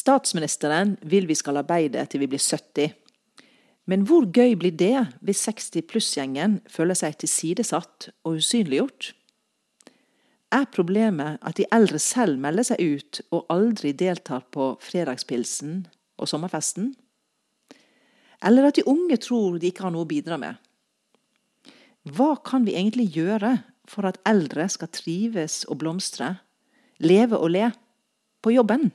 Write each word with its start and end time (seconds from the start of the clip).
Statsministeren 0.00 0.94
vil 1.02 1.26
vi 1.28 1.36
skal 1.36 1.60
arbeide 1.60 2.06
til 2.08 2.22
vi 2.22 2.28
blir 2.30 2.40
70. 2.40 2.94
Men 3.90 4.04
hvor 4.06 4.24
gøy 4.30 4.54
blir 4.56 4.72
det 4.72 4.96
hvis 5.24 5.42
60 5.48 5.84
pluss-gjengen 5.90 6.60
føler 6.70 6.96
seg 6.96 7.18
tilsidesatt 7.20 8.08
og 8.24 8.38
usynliggjort? 8.38 9.10
Er 10.54 10.70
problemet 10.72 11.38
at 11.46 11.58
de 11.58 11.66
eldre 11.74 12.00
selv 12.02 12.40
melder 12.42 12.66
seg 12.70 12.80
ut 12.80 13.20
og 13.30 13.50
aldri 13.52 13.92
deltar 13.92 14.46
på 14.54 14.72
fredagspilsen 14.82 15.84
og 16.18 16.30
sommerfesten? 16.30 16.94
Eller 18.46 18.70
at 18.70 18.78
de 18.78 18.86
unge 18.88 19.18
tror 19.20 19.58
de 19.60 19.68
ikke 19.68 19.84
har 19.84 19.94
noe 19.94 20.06
å 20.06 20.10
bidra 20.10 20.40
med? 20.40 20.56
Hva 22.08 22.32
kan 22.46 22.64
vi 22.64 22.78
egentlig 22.78 23.10
gjøre 23.18 23.58
for 23.90 24.08
at 24.08 24.22
eldre 24.26 24.64
skal 24.72 24.88
trives 24.94 25.62
og 25.68 25.82
blomstre, 25.82 26.38
leve 27.04 27.36
og 27.36 27.52
le, 27.52 27.68
på 28.40 28.54
jobben? 28.56 28.88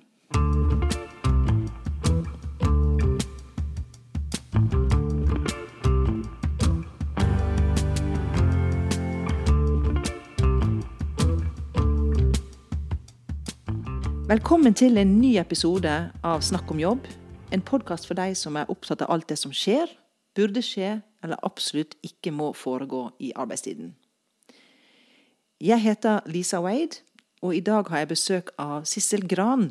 Velkommen 14.35 14.73
til 14.75 14.97
en 14.99 15.13
ny 15.21 15.37
episode 15.39 15.91
av 16.27 16.41
Snakk 16.43 16.67
om 16.73 16.79
jobb. 16.81 17.05
En 17.55 17.61
podkast 17.63 18.03
for 18.09 18.19
deg 18.19 18.33
som 18.35 18.57
er 18.59 18.67
opptatt 18.73 19.05
av 19.05 19.13
alt 19.13 19.29
det 19.29 19.37
som 19.39 19.53
skjer, 19.55 19.87
burde 20.35 20.59
skje 20.65 20.89
eller 21.23 21.39
absolutt 21.47 21.95
ikke 22.03 22.33
må 22.35 22.49
foregå 22.51 23.05
i 23.23 23.29
arbeidstiden. 23.31 23.93
Jeg 25.63 25.79
heter 25.85 26.27
Lisa 26.27 26.59
Wade, 26.59 26.99
og 27.39 27.55
i 27.55 27.63
dag 27.63 27.87
har 27.87 28.03
jeg 28.03 28.11
besøk 28.11 28.51
av 28.59 28.83
Sissel 28.91 29.23
Gran, 29.23 29.69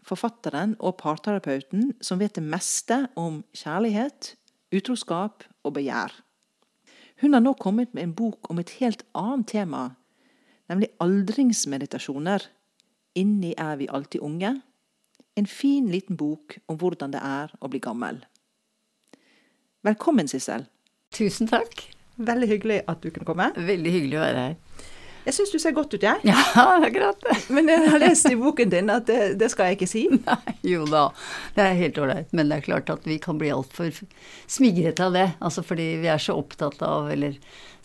forfatteren 0.00 0.78
og 0.80 0.96
parterapeuten 1.04 1.90
som 2.00 2.22
vet 2.22 2.38
det 2.40 2.48
meste 2.48 3.02
om 3.12 3.42
kjærlighet, 3.52 4.38
utroskap 4.72 5.44
og 5.68 5.76
begjær. 5.76 6.16
Hun 7.20 7.36
har 7.36 7.44
nå 7.44 7.58
kommet 7.60 7.92
med 7.92 8.08
en 8.08 8.20
bok 8.24 8.48
om 8.48 8.62
et 8.62 8.78
helt 8.80 9.04
annet 9.12 9.50
tema, 9.52 9.90
nemlig 10.72 10.94
aldringsmeditasjoner 10.96 12.54
Inni 13.18 13.54
er 13.58 13.76
vi 13.80 13.88
alltid 13.90 14.22
unge. 14.22 14.60
En 15.34 15.46
fin, 15.46 15.90
liten 15.90 16.16
bok 16.16 16.58
om 16.66 16.78
hvordan 16.78 17.14
det 17.14 17.22
er 17.24 17.54
å 17.58 17.70
bli 17.70 17.80
gammel. 17.82 18.20
Velkommen, 19.86 20.30
Sissel. 20.30 20.68
Tusen 21.14 21.50
takk. 21.50 21.88
Veldig 22.18 22.48
hyggelig 22.50 22.78
at 22.90 23.02
du 23.02 23.10
kunne 23.10 23.26
komme. 23.26 23.50
Veldig 23.56 23.94
hyggelig 23.94 24.18
å 24.18 24.22
være 24.22 24.46
her. 24.46 24.86
Jeg 25.28 25.34
syns 25.36 25.50
du 25.52 25.58
ser 25.60 25.74
godt 25.76 25.92
ut, 25.92 26.02
jeg. 26.02 26.22
Ja, 26.24 26.38
akkurat. 26.86 27.26
Men 27.52 27.68
jeg 27.68 27.90
har 27.92 28.00
lest 28.00 28.30
i 28.30 28.36
boken 28.38 28.70
din 28.72 28.92
at 28.92 29.08
det, 29.10 29.34
det 29.40 29.50
skal 29.52 29.68
jeg 29.70 29.78
ikke 29.78 29.90
si. 29.90 30.04
Nei, 30.28 30.54
jo 30.64 30.86
da, 30.88 31.08
det 31.56 31.66
er 31.66 31.80
helt 31.82 31.98
ålreit. 32.00 32.30
Men 32.32 32.48
det 32.48 32.60
er 32.60 32.68
klart 32.70 32.92
at 32.94 33.08
vi 33.08 33.18
kan 33.22 33.40
bli 33.40 33.50
altfor 33.52 33.90
smigret 34.48 35.02
av 35.04 35.18
det. 35.18 35.26
Altså 35.44 35.66
fordi 35.66 35.90
vi 36.04 36.10
er 36.10 36.22
så 36.22 36.38
opptatt 36.38 36.80
av, 36.86 37.10
eller 37.12 37.36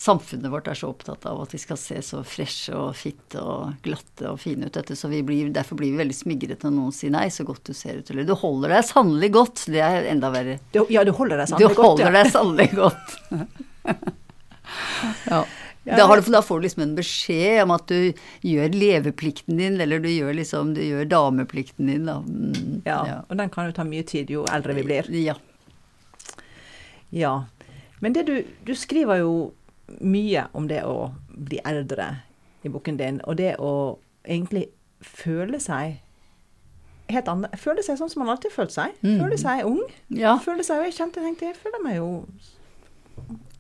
samfunnet 0.04 0.52
vårt 0.52 0.68
er 0.68 0.76
så 0.78 0.90
opptatt 0.92 1.26
av 1.30 1.42
at 1.46 1.54
vi 1.56 1.60
skal 1.62 1.78
se 1.80 2.02
så 2.04 2.20
freshe 2.28 2.76
og 2.76 2.96
fitte 3.00 3.40
og 3.40 3.78
glatte 3.86 4.34
og 4.34 4.40
fine 4.42 4.68
ut. 4.68 4.76
Dette, 4.76 4.98
så 5.00 5.08
vi 5.12 5.22
blir, 5.26 5.52
derfor 5.56 5.80
blir 5.80 5.94
vi 5.94 6.02
veldig 6.02 6.18
smigret 6.18 6.66
når 6.66 6.74
noen 6.76 6.96
sier 6.96 7.14
'nei, 7.14 7.30
så 7.32 7.46
godt 7.48 7.70
du 7.70 7.74
ser 7.78 8.02
ut', 8.02 8.12
eller 8.12 8.28
'du 8.28 8.36
holder 8.36 8.76
deg 8.76 8.84
sannelig 8.90 9.32
godt'. 9.38 9.66
Det 9.72 9.84
er 9.84 10.10
enda 10.12 10.32
verre. 10.34 10.60
ja, 10.74 11.04
du 11.04 11.12
holder 11.12 11.44
deg 11.44 11.52
sannelig 11.52 11.76
godt. 11.76 11.78
Du 11.78 11.84
holder 11.88 12.12
deg 12.18 12.32
sannelig 12.32 12.70
godt. 12.76 13.08
ja. 15.32 15.44
Da, 15.84 16.08
du, 16.08 16.32
da, 16.32 16.42
får 16.42 16.60
du 16.60 16.64
liksom 16.64 16.84
en 16.86 16.94
beskjed 16.96 17.66
om 17.66 17.74
at 17.76 17.90
du 17.92 18.14
gjør 18.48 18.72
leveplikten 18.72 19.58
din, 19.60 19.76
eller 19.84 20.00
du 20.00 20.08
gjør 20.08 20.32
liksom 20.38 20.72
du 20.78 20.80
gjør 20.80 21.10
dameplikten 21.12 21.90
din, 21.92 22.06
da. 22.08 22.22
Mm, 22.24 22.78
ja, 22.88 23.00
ja, 23.08 23.18
og 23.28 23.40
den 23.40 23.52
kan 23.52 23.68
jo 23.68 23.76
ta 23.76 23.84
mye 23.88 24.06
tid 24.08 24.32
jo 24.32 24.46
eldre 24.48 24.78
vi 24.78 24.86
blir. 24.88 25.10
Ja. 25.12 25.36
Ja. 27.12 27.34
Men 28.00 28.16
det 28.16 28.24
du, 28.28 28.38
du 28.64 28.72
skriver 28.80 29.20
jo 29.20 29.34
mye 30.00 30.48
om 30.54 30.68
det 30.70 30.84
å 30.88 31.12
bli 31.28 31.60
eldre 31.66 32.10
i 32.64 32.72
boken 32.72 32.98
din, 33.00 33.20
og 33.28 33.38
det 33.40 33.56
å 33.60 34.00
egentlig 34.24 34.70
føle 35.04 35.60
seg 35.60 36.00
helt 37.12 37.28
annerledes. 37.28 37.62
Føle 37.62 37.84
seg 37.86 38.00
sånn 38.00 38.12
som 38.12 38.24
man 38.24 38.34
alltid 38.34 38.52
har 38.52 38.58
følt 38.62 38.76
seg. 38.76 38.98
Mm. 39.04 39.18
Føle 39.20 39.40
seg 39.42 39.64
ung. 39.68 39.82
Ja. 40.16 40.38
Føle 40.44 40.66
seg, 40.66 40.86
jeg 40.88 40.98
kjente, 40.98 41.24
tenkte, 41.24 41.52
jeg 41.52 41.60
føler 41.60 41.84
meg 41.84 42.00
jo 42.00 42.12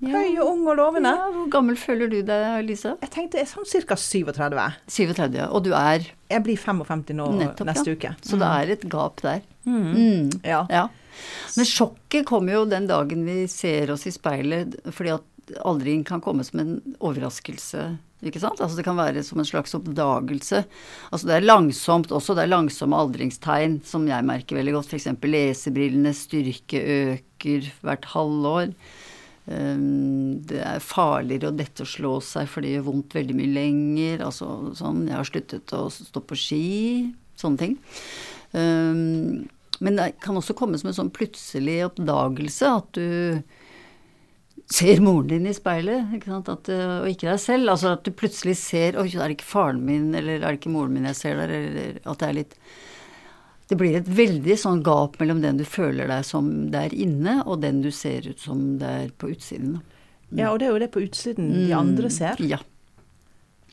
Høy 0.03 0.33
og 0.41 0.47
ung 0.49 0.63
og 0.67 0.75
lovende. 0.75 1.11
Ja, 1.15 1.27
hvor 1.31 1.45
gammel 1.53 1.77
føler 1.79 2.09
du 2.11 2.17
deg, 2.27 2.43
Lise? 2.67 2.95
Jeg 2.99 3.11
tenkte 3.13 3.39
jeg 3.39 3.47
er 3.47 3.51
sånn 3.53 3.85
ca. 3.87 3.95
37. 3.95 4.65
37, 4.97 5.37
ja. 5.37 5.45
Og 5.53 5.63
du 5.63 5.71
er? 5.77 6.09
Jeg 6.31 6.43
blir 6.43 6.59
55 6.59 7.13
nå 7.15 7.29
Nettopp, 7.37 7.69
neste 7.69 7.93
ja. 7.93 7.95
uke. 7.95 8.11
Så 8.19 8.35
mm. 8.35 8.41
det 8.41 8.49
er 8.49 8.73
et 8.75 8.83
gap 8.91 9.23
der. 9.23 9.45
Mm. 9.63 9.85
Mm. 9.93 10.33
Ja. 10.43 10.65
ja. 10.73 10.83
Men 11.55 11.69
sjokket 11.69 12.27
kommer 12.27 12.57
jo 12.57 12.65
den 12.67 12.89
dagen 12.89 13.23
vi 13.29 13.45
ser 13.51 13.93
oss 13.95 14.03
i 14.09 14.11
speilet, 14.11 14.75
fordi 14.91 15.13
at 15.15 15.29
aldring 15.63 16.03
kan 16.07 16.21
komme 16.23 16.45
som 16.47 16.61
en 16.61 16.73
overraskelse. 16.99 17.85
Ikke 18.23 18.39
sant? 18.39 18.61
Altså 18.63 18.79
Det 18.79 18.85
kan 18.87 18.99
være 18.99 19.23
som 19.25 19.41
en 19.41 19.47
slags 19.47 19.75
oppdagelse. 19.75 20.63
Altså 21.11 21.27
Det 21.27 21.35
er 21.35 21.47
langsomt 21.47 22.11
også. 22.11 22.35
Det 22.35 22.45
er 22.45 22.53
langsomme 22.53 22.99
aldringstegn 22.99 23.81
som 23.87 24.07
jeg 24.07 24.27
merker 24.27 24.59
veldig 24.59 24.77
godt. 24.77 24.93
F.eks. 24.93 25.09
lesebrillenes 25.27 26.25
styrke 26.27 26.83
øker 26.97 27.71
hvert 27.83 28.07
halvår. 28.13 28.71
Ehm, 29.51 30.39
det 30.47 30.61
er 30.63 30.83
farligere 30.83 31.51
å 31.51 31.57
dette 31.57 31.83
og 31.83 31.91
slå 31.91 32.13
seg, 32.23 32.47
for 32.47 32.63
det 32.63 32.77
gjør 32.77 32.87
vondt 32.87 33.17
veldig 33.17 33.35
mye 33.35 33.55
lenger. 33.57 34.23
Altså 34.29 34.75
sånn 34.79 35.03
Jeg 35.09 35.19
har 35.19 35.27
sluttet 35.27 35.75
å 35.75 35.89
stå 35.91 36.23
på 36.23 36.39
ski. 36.39 36.63
Sånne 37.39 37.59
ting. 37.59 37.75
Ehm, 38.55 39.43
men 39.83 39.99
det 39.99 40.13
kan 40.23 40.37
også 40.37 40.55
komme 40.55 40.79
som 40.79 40.91
en 40.91 40.95
sånn 40.95 41.11
plutselig 41.11 41.81
oppdagelse 41.89 42.71
at 42.71 42.95
du 42.95 43.43
ser 44.71 45.01
moren 45.03 45.27
din 45.29 45.49
i 45.49 45.53
speilet, 45.55 46.13
ikke 46.15 46.39
at, 46.39 46.69
og 46.71 47.09
ikke 47.09 47.27
deg 47.29 47.41
selv. 47.41 47.69
Altså 47.73 47.93
at 47.97 48.05
du 48.05 48.13
plutselig 48.15 48.55
ser 48.61 48.97
Oi, 49.01 49.09
er 49.11 49.27
det 49.27 49.37
ikke 49.37 49.51
faren 49.51 49.83
min, 49.85 50.11
eller 50.15 50.39
er 50.39 50.47
det 50.47 50.61
ikke 50.61 50.73
moren 50.73 50.95
min 50.95 51.09
jeg 51.11 51.19
ser 51.19 51.39
der, 51.41 51.53
eller 51.59 52.01
at 52.03 52.19
det 52.23 52.29
er 52.29 52.41
litt 52.41 52.57
det 53.71 53.77
blir 53.79 53.95
et 53.97 54.09
veldig 54.11 54.55
sånn 54.59 54.81
gap 54.85 55.15
mellom 55.21 55.39
den 55.41 55.57
du 55.57 55.63
føler 55.65 56.09
deg 56.11 56.25
som 56.27 56.49
der 56.73 56.93
inne, 56.93 57.39
og 57.47 57.61
den 57.63 57.79
du 57.81 57.89
ser 57.95 58.27
ut 58.27 58.41
som 58.43 58.59
det 58.77 58.89
er 59.05 59.13
på 59.17 59.31
utsiden. 59.33 59.79
Mm. 60.29 60.41
Ja, 60.41 60.51
og 60.51 60.59
det 60.59 60.67
er 60.67 60.75
jo 60.75 60.81
det 60.83 60.91
på 60.93 61.03
utsiden 61.05 61.47
de 61.55 61.69
mm. 61.71 61.77
andre 61.79 62.11
ser. 62.13 62.43
Ja. 62.43 62.59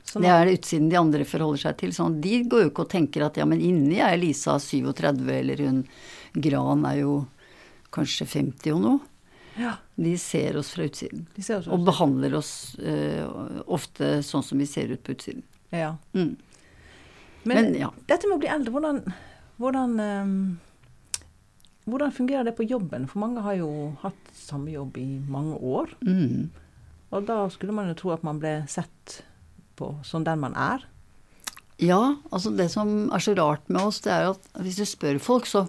Sånn 0.07 0.25
det 0.25 0.31
er 0.33 0.47
det 0.47 0.57
utsiden 0.59 0.89
de 0.93 0.99
andre 0.99 1.27
forholder 1.29 1.65
seg 1.67 1.77
til. 1.83 1.93
Sånn, 1.97 2.21
de 2.23 2.41
går 2.51 2.65
jo 2.65 2.71
ikke 2.71 2.87
og 2.87 2.93
tenker 2.95 3.27
at 3.27 3.37
ja, 3.39 3.47
men 3.51 3.61
inni 3.63 4.01
er 4.03 4.17
Lisa 4.19 4.57
37, 4.63 5.21
eller 5.37 5.65
hun 5.67 5.85
Gran 6.31 6.87
er 6.87 7.01
jo 7.03 7.15
kanskje 7.95 8.29
50 8.31 8.77
og 8.77 8.83
noe. 8.87 9.10
Ja. 9.59 9.75
De 9.97 10.13
ser 10.19 10.57
oss 10.61 10.71
fra 10.75 10.87
utsiden. 10.87 11.25
Oss 11.39 11.67
og 11.67 11.83
behandler 11.89 12.37
oss 12.39 12.53
uh, 12.79 13.63
ofte 13.67 14.21
sånn 14.27 14.47
som 14.47 14.61
vi 14.63 14.69
ser 14.71 14.93
ut 14.95 15.03
på 15.05 15.17
utsiden. 15.17 15.43
Ja. 15.75 15.97
Mm. 16.15 16.37
Men, 17.43 17.57
men 17.57 17.75
ja. 17.81 17.91
dette 18.07 18.29
med 18.29 18.39
å 18.39 18.43
bli 18.43 18.53
eldre, 18.53 18.75
hvordan 18.75 19.03
hvordan, 19.61 20.01
um, 20.01 20.59
hvordan, 21.85 22.13
fungerer 22.13 22.47
det 22.49 22.57
på 22.57 22.65
jobben? 22.65 23.05
For 23.09 23.21
mange 23.21 23.43
har 23.45 23.59
jo 23.59 23.71
hatt 24.01 24.31
samme 24.33 24.73
jobb 24.73 24.97
i 24.97 25.09
mange 25.29 25.59
år. 25.61 25.93
Mm. 26.01 26.49
Og 27.11 27.27
da 27.29 27.43
skulle 27.53 27.75
man 27.77 27.91
jo 27.91 27.99
tro 27.99 28.15
at 28.15 28.25
man 28.25 28.41
ble 28.41 28.63
sett 28.73 29.21
på 29.77 29.93
som 30.07 30.25
den 30.25 30.41
man 30.41 30.57
er. 30.57 30.87
Ja, 31.81 32.17
altså 32.31 32.53
det 32.53 32.71
som 32.73 33.11
er 33.13 33.25
så 33.25 33.35
rart 33.37 33.69
med 33.69 33.83
oss, 33.83 34.01
det 34.05 34.13
er 34.13 34.31
at 34.33 34.49
hvis 34.61 34.81
du 34.81 34.87
spør 34.89 35.21
folk, 35.21 35.49
så, 35.49 35.67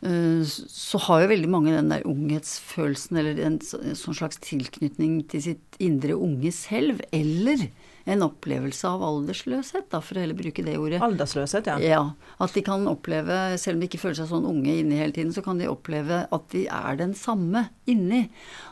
så 0.00 0.98
har 1.08 1.24
jo 1.24 1.30
veldig 1.32 1.48
mange 1.50 1.74
den 1.74 1.90
der 1.90 2.06
unghetsfølelsen, 2.06 3.18
eller 3.18 3.40
en, 3.42 3.58
sånn 3.62 4.14
slags 4.14 4.38
tilknytning 4.46 5.24
til 5.30 5.42
sitt 5.50 5.78
indre 5.82 6.14
unge 6.14 6.52
selv. 6.54 7.02
Eller 7.10 7.66
en 8.08 8.22
opplevelse 8.24 8.88
av 8.88 9.02
aldersløshet, 9.04 9.88
da, 9.92 9.98
for 10.00 10.16
å 10.16 10.22
heller 10.22 10.38
bruke 10.38 10.62
det 10.64 10.76
ordet. 10.80 11.02
Aldersløshet, 11.04 11.66
ja. 11.68 11.76
ja. 11.82 12.30
At 12.40 12.54
de 12.56 12.62
kan 12.64 12.86
oppleve, 12.88 13.58
selv 13.60 13.76
om 13.76 13.82
de 13.82 13.90
ikke 13.90 14.00
føler 14.00 14.20
seg 14.20 14.30
sånn 14.30 14.48
unge 14.48 14.78
inni 14.80 15.00
hele 15.00 15.12
tiden, 15.16 15.34
så 15.34 15.42
kan 15.44 15.60
de 15.60 15.68
oppleve 15.68 16.22
at 16.24 16.48
de 16.54 16.64
er 16.72 17.02
den 17.02 17.12
samme 17.18 17.66
inni. 17.90 18.22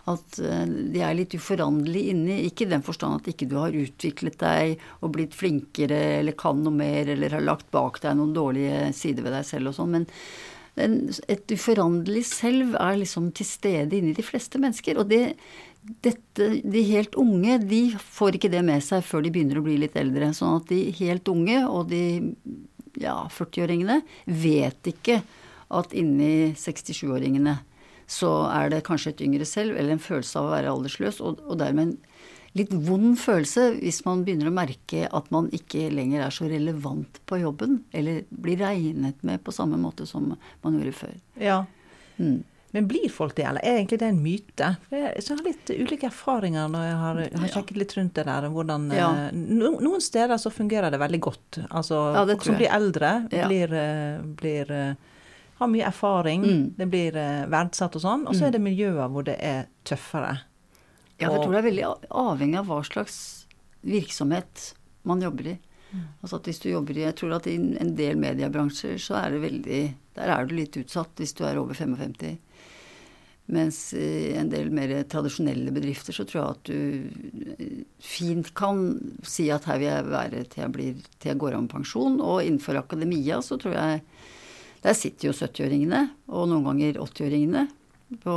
At 0.08 0.40
uh, 0.40 0.64
de 0.64 1.04
er 1.04 1.18
litt 1.18 1.36
uforanderlige 1.36 2.14
inni. 2.14 2.40
Ikke 2.46 2.64
i 2.64 2.72
den 2.72 2.86
forstand 2.86 3.18
at 3.18 3.30
ikke 3.34 3.50
du 3.50 3.58
har 3.60 3.76
utviklet 3.76 4.38
deg 4.40 4.78
og 5.02 5.16
blitt 5.18 5.36
flinkere 5.36 6.00
eller 6.22 6.38
kan 6.38 6.62
noe 6.62 6.78
mer 6.78 7.10
eller 7.12 7.36
har 7.36 7.44
lagt 7.44 7.68
bak 7.74 8.00
deg 8.06 8.16
noen 8.16 8.36
dårlige 8.36 8.92
sider 8.96 9.26
ved 9.26 9.36
deg 9.36 9.48
selv 9.50 9.74
og 9.74 9.80
sånn, 9.82 9.98
men 9.98 10.06
en, 10.06 10.14
et 10.76 11.55
uforanderlig 11.55 12.25
selv 12.28 12.76
er 12.76 12.99
liksom 13.00 13.31
til 13.37 13.49
stede 13.49 13.96
inni 13.96 14.12
de 14.17 14.25
fleste 14.25 14.61
mennesker. 14.61 15.00
Og 15.00 15.08
det, 15.08 15.37
dette, 16.05 16.50
de 16.62 16.82
helt 16.90 17.17
unge 17.20 17.58
de 17.64 17.82
får 18.00 18.37
ikke 18.37 18.52
det 18.52 18.62
med 18.67 18.84
seg 18.84 19.05
før 19.06 19.25
de 19.25 19.32
begynner 19.34 19.61
å 19.61 19.64
bli 19.67 19.78
litt 19.81 19.96
eldre. 19.96 20.32
Sånn 20.37 20.58
at 20.61 20.69
de 20.73 20.82
helt 21.00 21.28
unge 21.32 21.62
og 21.64 21.88
de 21.93 22.02
ja, 23.00 23.23
40-åringene 23.32 24.00
vet 24.28 24.93
ikke 24.93 25.20
at 25.76 25.96
inni 25.96 26.52
67-åringene 26.56 27.56
så 28.06 28.31
er 28.52 28.70
det 28.70 28.84
kanskje 28.87 29.17
et 29.17 29.23
yngre 29.26 29.46
selv 29.49 29.75
eller 29.75 29.96
en 29.96 30.02
følelse 30.02 30.38
av 30.38 30.46
å 30.46 30.52
være 30.52 30.73
aldersløs, 30.73 31.19
og, 31.19 31.40
og 31.43 31.58
dermed 31.58 31.88
en 31.88 31.96
litt 32.56 32.72
vond 32.72 33.14
følelse 33.20 33.68
hvis 33.82 34.00
man 34.06 34.24
begynner 34.26 34.48
å 34.50 34.56
merke 34.56 35.04
at 35.12 35.30
man 35.34 35.48
ikke 35.56 35.86
lenger 35.92 36.24
er 36.26 36.34
så 36.34 36.48
relevant 36.50 37.20
på 37.28 37.38
jobben, 37.42 37.82
eller 37.92 38.22
blir 38.30 38.58
regnet 38.64 39.22
med 39.26 39.42
på 39.44 39.52
samme 39.54 39.76
måte 39.80 40.06
som 40.08 40.32
man 40.64 40.78
gjorde 40.80 40.94
før. 40.96 41.16
Ja. 41.40 41.64
Mm. 42.18 42.42
Men 42.74 42.88
blir 42.90 43.08
folk 43.08 43.34
det, 43.38 43.44
eller 43.48 43.62
er 43.64 43.78
egentlig 43.78 43.98
det 44.02 44.08
en 44.10 44.18
myte? 44.20 44.66
Jeg 44.92 45.22
har 45.28 45.44
litt 45.46 45.70
ulike 45.70 46.08
erfaringer 46.10 46.66
når 46.68 46.82
jeg 46.84 46.96
har, 47.02 47.20
har 47.40 47.52
sjekket 47.54 47.78
litt 47.80 47.94
rundt 47.96 48.14
det 48.18 48.24
der. 48.28 48.48
Hvordan, 48.52 48.88
Ja. 48.92 49.06
eh, 49.28 49.30
no, 49.32 49.70
noen 49.80 50.02
steder 50.04 50.36
så 50.36 50.50
fungerer 50.52 50.90
det 50.92 51.00
veldig 51.00 51.20
godt. 51.20 51.60
Altså, 51.70 52.00
Ja, 52.16 52.26
folk 52.26 52.44
som 52.44 52.56
blir 52.58 52.68
eldre, 52.68 53.12
Ja. 53.32 53.46
blir, 53.48 53.72
eh, 53.72 54.20
blir 54.20 54.70
eh, 54.70 54.94
har 55.60 55.68
mye 55.68 55.86
erfaring, 55.88 56.42
Mm. 56.44 56.74
det 56.76 56.90
blir 56.90 57.12
verdsatt 57.48 57.96
og 57.96 58.02
sånn. 58.02 58.26
Og 58.28 58.34
så 58.34 58.46
er 58.48 58.50
det 58.50 58.60
miljøer 58.60 59.08
hvor 59.08 59.24
det 59.24 59.38
er 59.40 59.66
tøffere. 59.84 60.40
Ja, 61.16 61.30
jeg 61.30 61.42
tror 61.42 61.54
det 61.54 61.60
er 61.62 61.70
veldig 61.70 61.86
avhengig 62.12 62.58
av 62.60 62.66
hva 62.68 62.82
slags 62.84 63.18
virksomhet 63.86 64.72
man 65.06 65.22
jobber 65.24 65.54
i. 65.54 65.56
Altså 66.20 66.40
at 66.40 66.48
hvis 66.50 66.58
du 66.60 66.66
jobber 66.68 66.98
i 66.98 67.04
Jeg 67.06 67.16
tror 67.20 67.36
at 67.36 67.46
i 67.48 67.54
en 67.56 67.94
del 67.96 68.18
mediebransjer 68.20 68.98
så 69.00 69.14
er 69.20 69.32
det 69.32 69.44
veldig 69.44 69.78
Der 70.18 70.32
er 70.34 70.48
du 70.48 70.56
litt 70.58 70.76
utsatt 70.76 71.22
hvis 71.22 71.32
du 71.38 71.44
er 71.46 71.60
over 71.60 71.78
55. 71.78 72.36
Mens 73.54 73.78
i 73.94 74.34
en 74.34 74.50
del 74.50 74.72
mer 74.74 74.90
tradisjonelle 75.06 75.70
bedrifter 75.70 76.16
så 76.16 76.26
tror 76.26 76.40
jeg 76.40 76.56
at 76.56 76.66
du 76.66 77.92
fint 78.02 78.50
kan 78.58 78.88
si 79.22 79.46
at 79.54 79.68
her 79.70 79.78
vil 79.78 79.86
jeg 79.92 80.08
være 80.10 80.40
til 80.50 80.64
jeg, 80.64 80.72
blir, 80.74 81.04
til 81.22 81.30
jeg 81.30 81.40
går 81.44 81.54
av 81.54 81.62
med 81.62 81.70
pensjon. 81.76 82.18
Og 82.18 82.42
innenfor 82.42 82.80
akademia 82.82 83.38
så 83.44 83.58
tror 83.60 83.78
jeg 83.78 84.02
Der 84.82 84.94
sitter 84.94 85.30
jo 85.30 85.32
70-åringene, 85.34 86.00
og 86.28 86.44
noen 86.50 86.66
ganger 86.66 86.98
80-åringene. 87.00 87.64
På, 88.22 88.34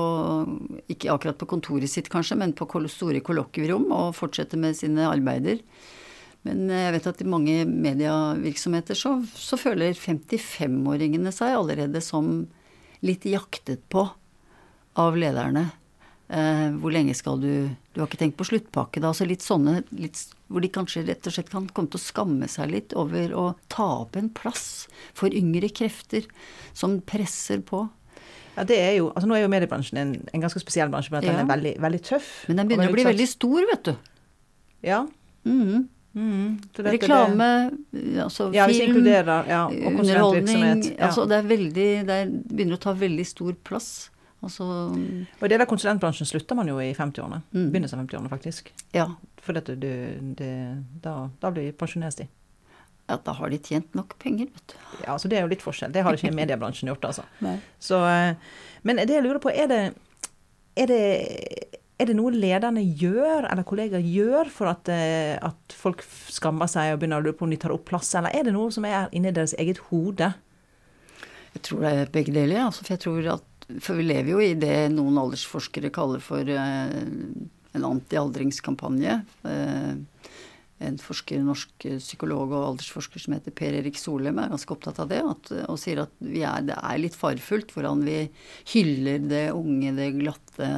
ikke 0.90 1.12
akkurat 1.14 1.38
på 1.38 1.48
kontoret 1.52 1.92
sitt, 1.92 2.10
kanskje, 2.10 2.40
men 2.42 2.56
på 2.58 2.66
store 2.90 3.22
kollokvierom 3.22 3.92
og 3.94 4.16
fortsette 4.18 4.58
med 4.58 4.78
sine 4.80 5.06
arbeider. 5.06 5.62
Men 6.48 6.70
jeg 6.72 6.94
vet 6.96 7.10
at 7.12 7.22
i 7.22 7.28
mange 7.28 7.58
medievirksomheter 7.70 8.98
så, 8.98 9.18
så 9.36 9.60
føler 9.60 9.98
55-åringene 9.98 11.34
seg 11.36 11.58
allerede 11.58 12.02
som 12.02 12.48
litt 13.06 13.28
jaktet 13.30 13.84
på 13.92 14.08
av 15.00 15.20
lederne. 15.20 15.68
Eh, 16.30 16.68
hvor 16.78 16.94
lenge 16.94 17.16
skal 17.18 17.40
du 17.42 17.70
Du 17.90 18.04
har 18.04 18.06
ikke 18.06 18.20
tenkt 18.22 18.38
på 18.38 18.46
sluttpakke, 18.46 19.02
da. 19.02 19.10
Altså 19.10 19.26
litt 19.26 19.42
sånne 19.42 19.80
litt, 19.98 20.20
Hvor 20.48 20.62
de 20.62 20.70
kanskje 20.70 21.02
rett 21.08 21.26
og 21.26 21.34
slett 21.34 21.50
kan 21.50 21.66
komme 21.74 21.90
til 21.90 21.98
å 21.98 22.06
skamme 22.06 22.48
seg 22.48 22.70
litt 22.70 22.94
over 22.94 23.34
å 23.34 23.46
ta 23.68 23.88
opp 24.06 24.16
en 24.16 24.30
plass 24.30 24.88
for 25.18 25.34
yngre 25.34 25.72
krefter 25.74 26.30
som 26.74 27.00
presser 27.02 27.64
på. 27.66 27.88
Ja, 28.56 28.66
det 28.68 28.80
er 28.80 28.92
jo, 28.98 29.12
altså 29.14 29.30
Nå 29.30 29.38
er 29.38 29.44
jo 29.46 29.52
mediebransjen 29.52 30.00
en, 30.02 30.16
en 30.34 30.44
ganske 30.44 30.60
spesiell 30.62 30.90
bransje, 30.92 31.14
men 31.14 31.24
ja. 31.24 31.32
den 31.32 31.44
er 31.44 31.50
veldig, 31.54 31.74
veldig 31.82 32.02
tøff. 32.10 32.28
Men 32.50 32.62
den 32.62 32.72
begynner 32.72 32.92
å 32.92 32.96
bli 32.96 33.06
utsatt. 33.06 33.14
veldig 33.14 33.30
stor, 33.32 33.70
vet 33.70 33.90
du. 33.90 33.96
Ja. 34.90 35.00
Mm. 35.46 35.88
Mm. 36.14 36.60
Så 36.76 36.84
dette- 36.84 36.96
Reklame, 36.98 37.50
altså 38.24 38.50
Ja, 38.54 38.66
film, 38.68 39.06
ja, 39.06 39.66
og 39.68 40.00
underholdning. 40.02 40.84
Ja. 40.98 41.08
Altså 41.08 41.28
det 41.30 41.38
er 41.38 41.44
veldig 41.44 41.90
Det 42.08 42.16
er, 42.16 42.26
begynner 42.26 42.80
å 42.80 42.82
ta 42.82 42.94
veldig 42.94 43.26
stor 43.26 43.54
plass. 43.64 44.10
Altså 44.42 44.64
Og 44.64 45.46
i 45.46 45.48
deler 45.52 45.66
av 45.66 45.70
konsulentbransjen 45.70 46.28
slutter 46.28 46.56
man 46.56 46.68
jo 46.68 46.80
i 46.80 46.94
50-årene. 46.96 47.42
Mm. 47.54 47.72
Begynnelsen 47.72 48.00
av 48.00 48.08
50-årene, 48.08 48.32
faktisk. 48.32 48.72
Ja. 48.96 49.08
For 49.44 49.54
dette, 49.54 49.76
du, 49.80 49.90
det, 50.40 50.52
da, 51.04 51.30
da 51.42 51.52
blir 51.52 51.72
pensjoneres 51.78 52.16
de. 52.16 52.28
Ja, 53.10 53.18
da 53.26 53.34
har 53.34 53.50
de 53.50 53.58
tjent 53.58 53.98
nok 53.98 54.14
penger, 54.22 54.52
vet 54.54 54.76
du. 54.76 54.78
Ja, 55.08 55.18
så 55.18 55.32
Det 55.32 55.40
er 55.40 55.48
jo 55.48 55.52
litt 55.52 55.66
forskjell. 55.66 55.92
Det 55.96 56.04
har 56.06 56.18
ikke 56.18 56.36
mediebransjen 56.36 56.92
gjort, 56.92 57.10
altså. 57.10 57.26
Så, 57.90 58.04
eh, 58.06 58.38
men 58.86 59.02
det 59.02 59.18
jeg 59.18 59.26
lurer 59.26 59.42
på, 59.44 59.52
er 59.52 59.68
det, 59.72 59.82
er 60.78 60.92
det 60.92 61.04
er 62.00 62.08
det 62.08 62.16
noe 62.16 62.32
lederne 62.32 62.82
gjør, 62.82 63.50
eller 63.50 63.66
kollegaer 63.68 64.06
gjør, 64.06 64.48
for 64.54 64.72
at, 64.72 64.88
eh, 64.94 65.36
at 65.36 65.76
folk 65.76 66.06
skammer 66.32 66.70
seg 66.72 66.94
og 66.94 67.02
begynner 67.02 67.20
å 67.20 67.26
lure 67.26 67.36
på 67.36 67.44
om 67.48 67.52
de 67.52 67.60
tar 67.60 67.74
opp 67.76 67.90
plass, 67.90 68.14
eller 68.16 68.32
er 68.32 68.48
det 68.48 68.54
noe 68.56 68.72
som 68.72 68.88
er 68.88 69.10
inni 69.16 69.34
deres 69.36 69.56
eget 69.60 69.82
hode? 69.90 70.32
Jeg 71.58 71.64
tror 71.68 71.84
det 71.84 71.92
er 71.92 72.14
begge 72.14 72.36
deler. 72.36 72.64
Altså, 72.70 72.86
for 72.86 72.96
jeg 72.96 73.04
tror 73.06 73.32
at 73.36 73.46
For 73.84 74.00
vi 74.00 74.02
lever 74.08 74.32
jo 74.32 74.40
i 74.42 74.56
det 74.58 74.90
noen 74.96 75.18
aldersforskere 75.22 75.92
kaller 75.94 76.24
for 76.26 76.42
eh, 76.42 76.94
en 77.78 77.84
antialdringskampanje. 77.86 79.20
Eh, 79.46 79.92
en 80.80 81.00
forsker, 81.02 81.42
norsk 81.44 81.88
psykolog 82.00 82.54
og 82.54 82.68
aldersforsker 82.70 83.24
som 83.24 83.36
heter 83.36 83.56
Per 83.56 83.76
Erik 83.82 84.00
Solheim, 84.00 84.40
er 84.40 84.52
ganske 84.54 84.76
opptatt 84.76 85.02
av 85.04 85.12
det. 85.12 85.20
At, 85.26 85.52
og 85.68 85.80
sier 85.82 86.06
at 86.06 86.14
er, 86.24 86.64
det 86.70 86.78
er 86.78 87.02
litt 87.02 87.18
farefullt 87.20 87.74
hvordan 87.76 88.06
vi 88.08 88.22
hyller 88.74 89.28
det 89.28 89.46
unge, 89.56 89.94
det 89.98 90.14
glatte. 90.22 90.72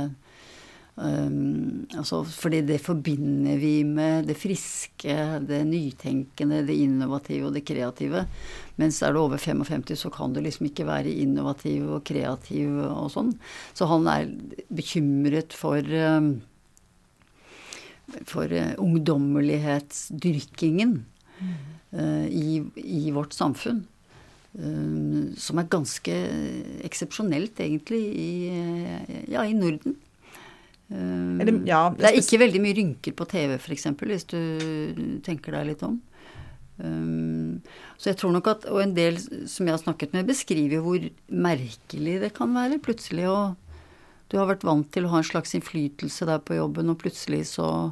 Um, 1.01 1.87
altså, 1.97 2.19
fordi 2.27 2.59
det 2.67 2.81
forbinder 2.83 3.55
vi 3.61 3.79
med 3.87 4.27
det 4.29 4.35
friske, 4.37 5.15
det 5.47 5.61
nytenkende, 5.69 6.65
det 6.67 6.75
innovative 6.83 7.47
og 7.47 7.55
det 7.55 7.63
kreative. 7.65 8.25
Mens 8.81 8.99
er 9.01 9.15
du 9.15 9.21
over 9.21 9.41
55, 9.41 9.95
så 10.01 10.11
kan 10.13 10.35
du 10.35 10.41
liksom 10.43 10.67
ikke 10.67 10.85
være 10.89 11.13
innovativ 11.23 11.87
og 11.95 12.05
kreativ 12.05 12.75
og 12.89 13.09
sånn. 13.13 13.33
Så 13.77 13.87
han 13.89 14.09
er 14.11 14.29
bekymret 14.69 15.55
for 15.57 15.79
um, 15.79 16.35
for 18.29 18.45
uh, 18.51 18.73
ungdommelighetsdyrkingen 18.81 20.93
uh, 21.41 22.27
i, 22.27 22.61
i 22.75 23.11
vårt 23.15 23.33
samfunn. 23.37 23.85
Um, 24.51 25.31
som 25.39 25.55
er 25.61 25.71
ganske 25.71 26.11
eksepsjonelt, 26.83 27.55
egentlig, 27.63 28.03
i, 28.19 28.51
ja, 29.31 29.47
i 29.47 29.55
Norden. 29.55 29.95
Er 30.91 31.47
det, 31.47 31.55
ja, 31.69 31.87
det 31.95 32.03
er 32.09 32.17
ikke 32.19 32.41
veldig 32.41 32.59
mye 32.59 32.75
rynker 32.75 33.13
på 33.15 33.23
TV, 33.31 33.55
f.eks., 33.55 33.87
hvis 33.95 34.27
du 34.27 34.35
tenker 35.23 35.55
deg 35.55 35.69
litt 35.69 35.79
om. 35.87 35.95
Um, 36.81 37.61
så 37.99 38.09
jeg 38.09 38.17
tror 38.17 38.31
nok 38.33 38.47
at 38.49 38.63
Og 38.71 38.79
en 38.81 38.93
del 38.95 39.19
som 39.19 39.67
jeg 39.67 39.75
har 39.75 39.81
snakket 39.83 40.15
med, 40.15 40.25
beskriver 40.25 40.81
hvor 40.81 41.03
merkelig 41.29 42.15
det 42.23 42.31
kan 42.33 42.55
være 42.55 42.79
plutselig 42.81 43.27
å 43.29 43.53
Du 44.31 44.39
har 44.39 44.47
vært 44.49 44.65
vant 44.65 44.87
til 44.89 45.05
å 45.05 45.11
ha 45.11 45.19
en 45.19 45.27
slags 45.27 45.53
innflytelse 45.57 46.25
der 46.25 46.39
på 46.39 46.55
jobben, 46.55 46.89
og 46.89 47.01
plutselig 47.03 47.43
så 47.51 47.91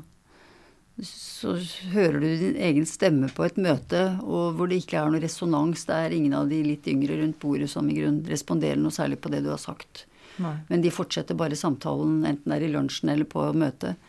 så 1.06 1.54
hører 1.94 2.20
du 2.20 2.28
din 2.42 2.56
egen 2.60 2.86
stemme 2.90 3.30
på 3.32 3.46
et 3.46 3.58
møte 3.62 4.02
og 4.24 4.58
hvor 4.58 4.70
det 4.72 4.82
ikke 4.82 4.98
er 5.00 5.12
noe 5.14 5.22
resonans. 5.24 5.86
Det 5.88 5.96
er 5.96 6.16
ingen 6.16 6.34
av 6.36 6.50
de 6.52 6.60
litt 6.66 6.88
yngre 6.92 7.20
rundt 7.22 7.40
bordet 7.42 7.70
som 7.72 7.88
i 7.90 7.96
grunn 7.98 8.22
responderer 8.28 8.80
noe 8.82 8.92
særlig 8.96 9.20
på 9.24 9.32
det 9.32 9.44
du 9.46 9.52
har 9.54 9.62
sagt. 9.62 10.06
Nei. 10.40 10.56
Men 10.70 10.84
de 10.84 10.92
fortsetter 10.94 11.38
bare 11.40 11.58
samtalen, 11.60 12.22
enten 12.28 12.52
det 12.52 12.58
er 12.60 12.68
i 12.68 12.74
lunsjen 12.74 13.12
eller 13.14 13.28
på 13.30 13.44
møtet. 13.56 14.00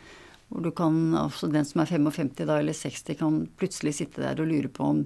Hvor 0.51 0.63
du 0.65 0.71
kan, 0.75 0.99
altså 1.15 1.47
den 1.51 1.63
som 1.67 1.83
er 1.83 1.91
55 1.91 2.33
da, 2.43 2.57
eller 2.59 2.75
60, 2.75 3.15
kan 3.19 3.39
plutselig 3.59 3.95
sitte 4.01 4.23
der 4.23 4.39
og 4.43 4.51
lure 4.51 4.71
på 4.71 4.83
om 4.91 5.05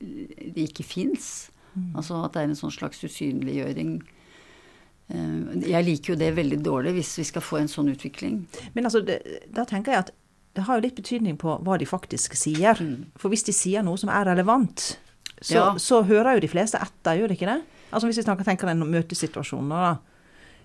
det 0.00 0.68
ikke 0.70 0.86
fins. 0.86 1.50
Altså 1.94 2.22
at 2.24 2.34
det 2.34 2.42
er 2.44 2.50
en 2.50 2.58
sånn 2.58 2.74
slags 2.74 3.02
usynliggjøring. 3.06 3.96
Eh, 5.10 5.66
Jeg 5.70 5.86
liker 5.86 6.14
jo 6.14 6.18
det 6.22 6.30
veldig 6.38 6.60
dårlig 6.66 6.94
hvis 6.98 7.16
vi 7.20 7.26
skal 7.28 7.42
få 7.44 7.60
en 7.60 7.70
sånn 7.70 7.90
utvikling. 7.92 8.44
Men 8.74 8.86
altså, 8.86 9.02
det, 9.06 9.20
da 9.54 9.66
tenker 9.68 9.94
jeg 9.94 10.06
at 10.06 10.12
det 10.56 10.64
har 10.66 10.78
jo 10.78 10.84
litt 10.86 10.96
betydning 10.98 11.36
på 11.38 11.58
hva 11.64 11.76
de 11.78 11.86
faktisk 11.86 12.34
sier. 12.38 12.78
For 13.20 13.30
hvis 13.30 13.44
de 13.46 13.54
sier 13.54 13.84
noe 13.86 13.98
som 14.00 14.10
er 14.10 14.24
relevant, 14.32 14.96
så, 15.40 15.54
Ja. 15.54 15.66
så 15.78 16.02
hører 16.04 16.36
jo 16.36 16.40
de 16.44 16.50
fleste 16.52 16.80
etter, 16.82 17.16
gjør 17.20 17.28
de 17.32 17.36
ikke 17.38 17.48
det? 17.48 17.60
Altså 17.92 18.06
Hvis 18.06 18.18
vi 18.20 18.24
snakker, 18.26 18.44
tenker 18.44 18.66
den 18.70 18.82
møtesituasjonen, 18.90 19.70
da. 19.70 19.98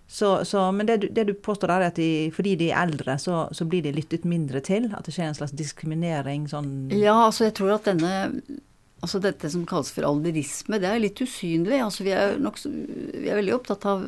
Så, 0.07 0.45
så, 0.45 0.67
men 0.71 0.85
det 0.85 0.99
du, 1.01 1.07
det 1.09 1.23
du 1.27 1.33
påstår 1.33 1.67
der, 1.71 1.81
er 1.81 1.89
at 1.93 1.95
de, 1.97 2.29
fordi 2.35 2.55
de 2.59 2.67
er 2.69 2.83
eldre, 2.85 3.15
så, 3.17 3.47
så 3.55 3.65
blir 3.65 3.81
de 3.81 3.93
lyttet 3.95 4.25
mindre 4.29 4.61
til? 4.61 4.91
At 4.93 5.07
det 5.07 5.15
skjer 5.15 5.31
en 5.31 5.37
slags 5.37 5.55
diskriminering? 5.57 6.45
sånn... 6.51 6.91
Ja, 6.93 7.15
altså 7.25 7.47
jeg 7.47 7.55
tror 7.57 7.77
at 7.79 7.89
denne 7.89 8.13
Altså 9.05 9.19
dette 9.21 9.49
som 9.51 9.65
kalles 9.69 9.91
for 9.93 10.05
alderisme, 10.07 10.79
det 10.81 10.87
er 10.89 11.01
litt 11.03 11.19
usynlig. 11.21 11.77
Altså 11.83 12.05
vi 12.07 12.13
er, 12.15 12.39
nok, 12.41 12.55
vi 12.65 13.27
er 13.29 13.37
veldig 13.37 13.53
opptatt 13.53 13.83
av 13.85 14.05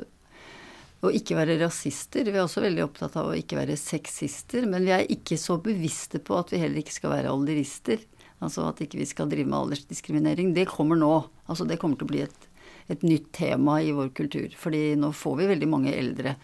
å 1.06 1.12
ikke 1.13 1.38
være 1.38 1.60
rasister. 1.62 2.25
Vi 2.25 2.36
er 2.36 2.44
også 2.44 2.63
veldig 2.63 2.84
opptatt 2.88 3.18
av 3.20 3.30
å 3.30 3.38
ikke 3.38 3.60
være 3.60 3.77
sexister. 3.80 4.66
Men 4.70 4.88
vi 4.88 4.94
er 4.96 5.06
ikke 5.13 5.38
så 5.39 5.60
bevisste 5.62 6.22
på 6.24 6.38
at 6.39 6.54
vi 6.54 6.62
heller 6.62 6.82
ikke 6.82 6.96
skal 6.96 7.13
være 7.13 7.34
alderister. 7.34 8.01
Altså 8.44 8.68
at 8.70 8.82
ikke 8.84 9.00
vi 9.01 9.10
skal 9.10 9.30
drive 9.30 9.50
med 9.50 9.60
aldersdiskriminering. 9.60 10.54
Det 10.58 10.68
kommer 10.70 11.00
nå. 11.00 11.13
Altså 11.48 11.68
det 11.70 11.80
kommer 11.82 12.00
til 12.00 12.10
å 12.10 12.13
bli 12.13 12.24
et, 12.25 12.47
et 12.91 13.03
nytt 13.03 13.32
tema 13.36 13.79
i 13.84 13.94
vår 13.96 14.13
kultur. 14.15 14.53
Fordi 14.58 14.96
nå 15.00 15.12
får 15.15 15.38
vi 15.41 15.51
veldig 15.51 15.70
mange 15.70 15.94
eldre. 15.96 16.36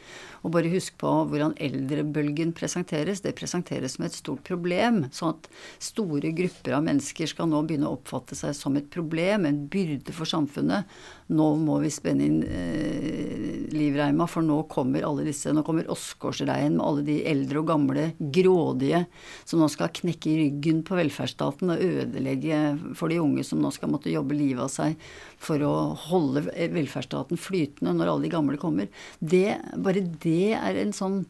Og 0.44 0.52
bare 0.52 0.72
husk 0.74 0.98
på 1.00 1.10
hvordan 1.32 1.56
eldrebølgen 1.64 2.52
presenteres. 2.56 3.22
Det 3.24 3.36
presenteres 3.38 3.96
som 3.96 4.06
et 4.08 4.16
stort 4.16 4.44
problem. 4.48 5.06
Sånn 5.16 5.38
at 5.38 5.48
store 5.84 6.34
grupper 6.36 6.76
av 6.78 6.84
mennesker 6.88 7.32
skal 7.32 7.48
nå 7.52 7.64
begynne 7.64 7.88
å 7.88 7.96
oppfatte 7.96 8.36
seg 8.36 8.56
som 8.58 8.76
et 8.80 8.90
problem, 8.92 9.48
en 9.48 9.62
byrde 9.72 10.16
for 10.16 10.28
samfunnet. 10.28 10.90
Nå 11.34 11.48
må 11.64 11.78
vi 11.80 11.92
spenne 11.94 12.28
inn 12.28 12.42
eh, 12.44 13.64
livreima, 13.72 14.28
for 14.28 14.44
nå 14.44 14.60
kommer 14.72 15.06
alle 15.08 15.24
disse 15.26 15.54
Nå 15.54 15.64
kommer 15.66 15.88
Åsgårdsreien 15.92 16.76
med 16.76 16.84
alle 16.84 17.06
de 17.08 17.16
eldre 17.30 17.62
og 17.62 17.70
gamle 17.70 18.10
grådige 18.20 19.06
som 19.48 19.62
nå 19.62 19.70
skal 19.72 19.92
knekke 19.96 20.36
ryggen 20.42 20.82
på 20.86 20.98
velferdsstaten 20.98 21.72
og 21.74 21.84
ødelegge 21.84 22.60
for 23.00 23.14
de 23.14 23.22
unge 23.24 23.46
som 23.48 23.62
nå 23.64 23.72
skal 23.74 23.92
måtte 23.94 24.12
jobbe 24.12 24.36
livet 24.38 24.66
av 24.66 24.72
seg 24.74 24.98
for 25.44 25.64
å 25.64 25.74
holde 26.10 26.33
velferdsstaten 26.42 27.38
flytende 27.38 27.94
når 27.94 28.08
alle 28.08 28.22
de 28.24 28.30
gamle 28.30 28.58
kommer. 28.58 28.88
Det, 29.20 29.58
bare 29.78 30.02
det 30.24 30.54
er 30.54 30.76
en 30.82 30.92
sånn 30.94 31.26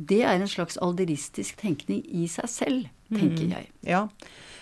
Det 0.00 0.22
er 0.22 0.38
en 0.38 0.46
slags 0.46 0.76
alderistisk 0.78 1.56
tenkning 1.56 2.04
i 2.06 2.28
seg 2.28 2.44
selv, 2.48 2.84
tenker 3.12 3.44
Mm. 3.44 3.50
jeg. 3.50 3.68
Ja. 3.82 4.08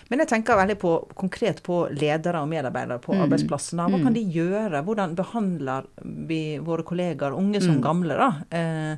Men 0.09 0.19
jeg 0.19 0.27
tenker 0.29 0.55
veldig 0.57 0.79
på, 0.79 1.07
konkret 1.13 1.61
på 1.61 1.89
ledere 1.93 2.41
og 2.41 2.49
medarbeidere 2.49 2.99
på 2.99 3.13
Mm. 3.13 3.21
arbeidsplassene. 3.29 3.87
Hva 3.87 4.01
kan 4.01 4.13
de 4.13 4.23
gjøre? 4.25 4.83
Hvordan 4.83 5.13
behandler 5.15 5.85
vi 6.03 6.57
våre 6.57 6.81
kollegaer, 6.83 7.33
unge 7.37 7.59
Mm. 7.59 7.61
som 7.61 7.81
gamle? 7.81 8.17
da? 8.17 8.43
Eh, 8.51 8.97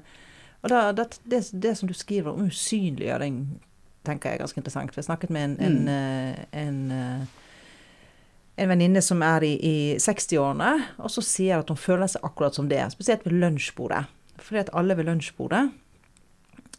og 0.63 0.69
da, 0.69 0.91
det, 0.93 1.19
det, 1.27 1.51
det 1.60 1.77
som 1.77 1.88
du 1.88 1.93
skriver 1.93 2.31
om 2.31 2.48
usynliggjøring, 2.48 3.48
tenker 4.05 4.29
jeg 4.29 4.39
er 4.39 4.43
ganske 4.46 4.58
interessant. 4.58 4.91
Vi 4.96 5.01
jeg 5.01 5.05
snakket 5.05 5.29
med 5.29 5.43
en, 5.43 5.58
en, 5.60 5.84
Mm. 5.84 5.88
en, 6.53 6.91
en, 6.91 6.91
eh, 6.91 7.25
en 8.60 8.72
venninne 8.72 9.01
som 9.04 9.22
er 9.25 9.46
i, 9.48 9.54
i 9.56 9.75
60-årene, 10.01 10.72
og 11.00 11.12
så 11.13 11.24
sier 11.25 11.62
at 11.62 11.70
hun 11.72 11.80
føler 11.80 12.10
seg 12.12 12.25
akkurat 12.28 12.58
som 12.58 12.68
det. 12.72 12.82
Spesielt 12.94 13.25
ved 13.28 13.38
lunsjbordet. 13.39 14.04
Fordi 14.39 14.63
at 14.63 14.74
alle 14.78 14.96
ved 15.00 15.08
lunsjbordet 15.10 15.63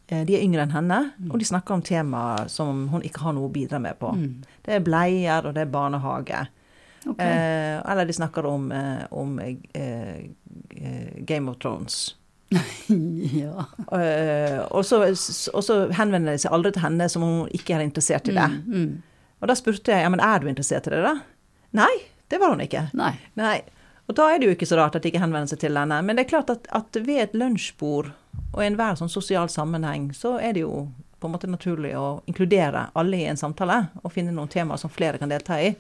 eh, 0.09 0.23
de 0.29 0.37
er 0.37 0.45
yngre 0.45 0.67
enn 0.67 0.77
henne, 0.77 1.01
og 1.31 1.41
de 1.41 1.49
snakker 1.49 1.77
om 1.77 1.85
temaer 1.85 2.49
som 2.53 2.87
hun 2.93 3.05
ikke 3.07 3.25
har 3.25 3.37
noe 3.37 3.49
å 3.49 3.53
bidra 3.55 3.81
med 3.83 4.01
på. 4.01 4.13
Mm. 4.17 4.55
Det 4.67 4.77
er 4.77 4.87
bleier, 4.87 5.47
og 5.49 5.57
det 5.57 5.67
er 5.67 5.75
barnehage. 5.75 6.47
Okay. 7.07 7.27
Eh, 7.27 7.77
eller 7.91 8.09
de 8.09 8.17
snakker 8.17 8.47
om, 8.47 8.73
eh, 8.73 9.05
om 9.17 9.39
eh, 9.41 9.55
eh, 9.73 11.13
Game 11.25 11.51
of 11.51 11.59
Thrones. 11.59 12.17
ja. 13.41 13.67
Eh, 13.97 14.59
og, 14.69 14.83
så, 14.85 15.05
og 15.55 15.65
så 15.65 15.77
henvender 15.97 16.35
de 16.35 16.43
seg 16.43 16.53
aldri 16.53 16.75
til 16.75 16.85
henne 16.85 17.07
som 17.09 17.25
om 17.25 17.37
hun 17.43 17.55
ikke 17.57 17.79
er 17.79 17.87
interessert 17.87 18.29
i 18.29 18.37
det. 18.37 18.49
Mm, 18.53 18.75
mm. 18.75 19.37
Og 19.41 19.49
da 19.49 19.57
spurte 19.57 19.95
jeg 19.95 20.05
ja, 20.05 20.11
men 20.13 20.21
er 20.21 20.43
du 20.43 20.51
interessert 20.51 20.91
i 20.91 20.93
det, 20.93 21.05
da? 21.07 21.15
Nei, 21.77 21.93
det 22.31 22.41
var 22.43 22.55
hun 22.55 22.65
ikke. 22.65 22.89
Nei. 22.99 23.13
Nei. 23.39 23.59
Og 24.11 24.17
da 24.19 24.27
er 24.31 24.41
det 24.41 24.49
jo 24.49 24.55
ikke 24.57 24.67
så 24.67 24.81
rart 24.81 24.97
at 24.99 25.05
de 25.05 25.13
ikke 25.13 25.23
henvender 25.23 25.53
seg 25.53 25.61
til 25.63 25.79
henne. 25.79 26.01
Men 26.03 26.19
det 26.19 26.25
er 26.25 26.33
klart 26.33 26.51
at, 26.51 26.67
at 26.75 26.99
ved 26.99 27.23
et 27.23 27.37
lunsjbord 27.39 28.11
og 28.51 28.59
i 28.63 28.67
enhver 28.67 28.99
sånn 28.99 29.13
sosial 29.13 29.51
sammenheng, 29.53 30.09
så 30.17 30.35
er 30.43 30.57
det 30.57 30.65
jo 30.65 30.89
på 31.21 31.29
en 31.29 31.35
måte 31.37 31.51
naturlig 31.51 31.93
å 31.99 32.21
inkludere 32.31 32.89
alle 32.99 33.21
i 33.21 33.29
en 33.29 33.39
samtale, 33.39 33.85
og 34.03 34.13
finne 34.15 34.33
noen 34.35 34.51
temaer 34.51 34.81
som 34.81 34.91
flere 34.91 35.21
kan 35.21 35.31
delta 35.31 35.61
i. 35.61 35.75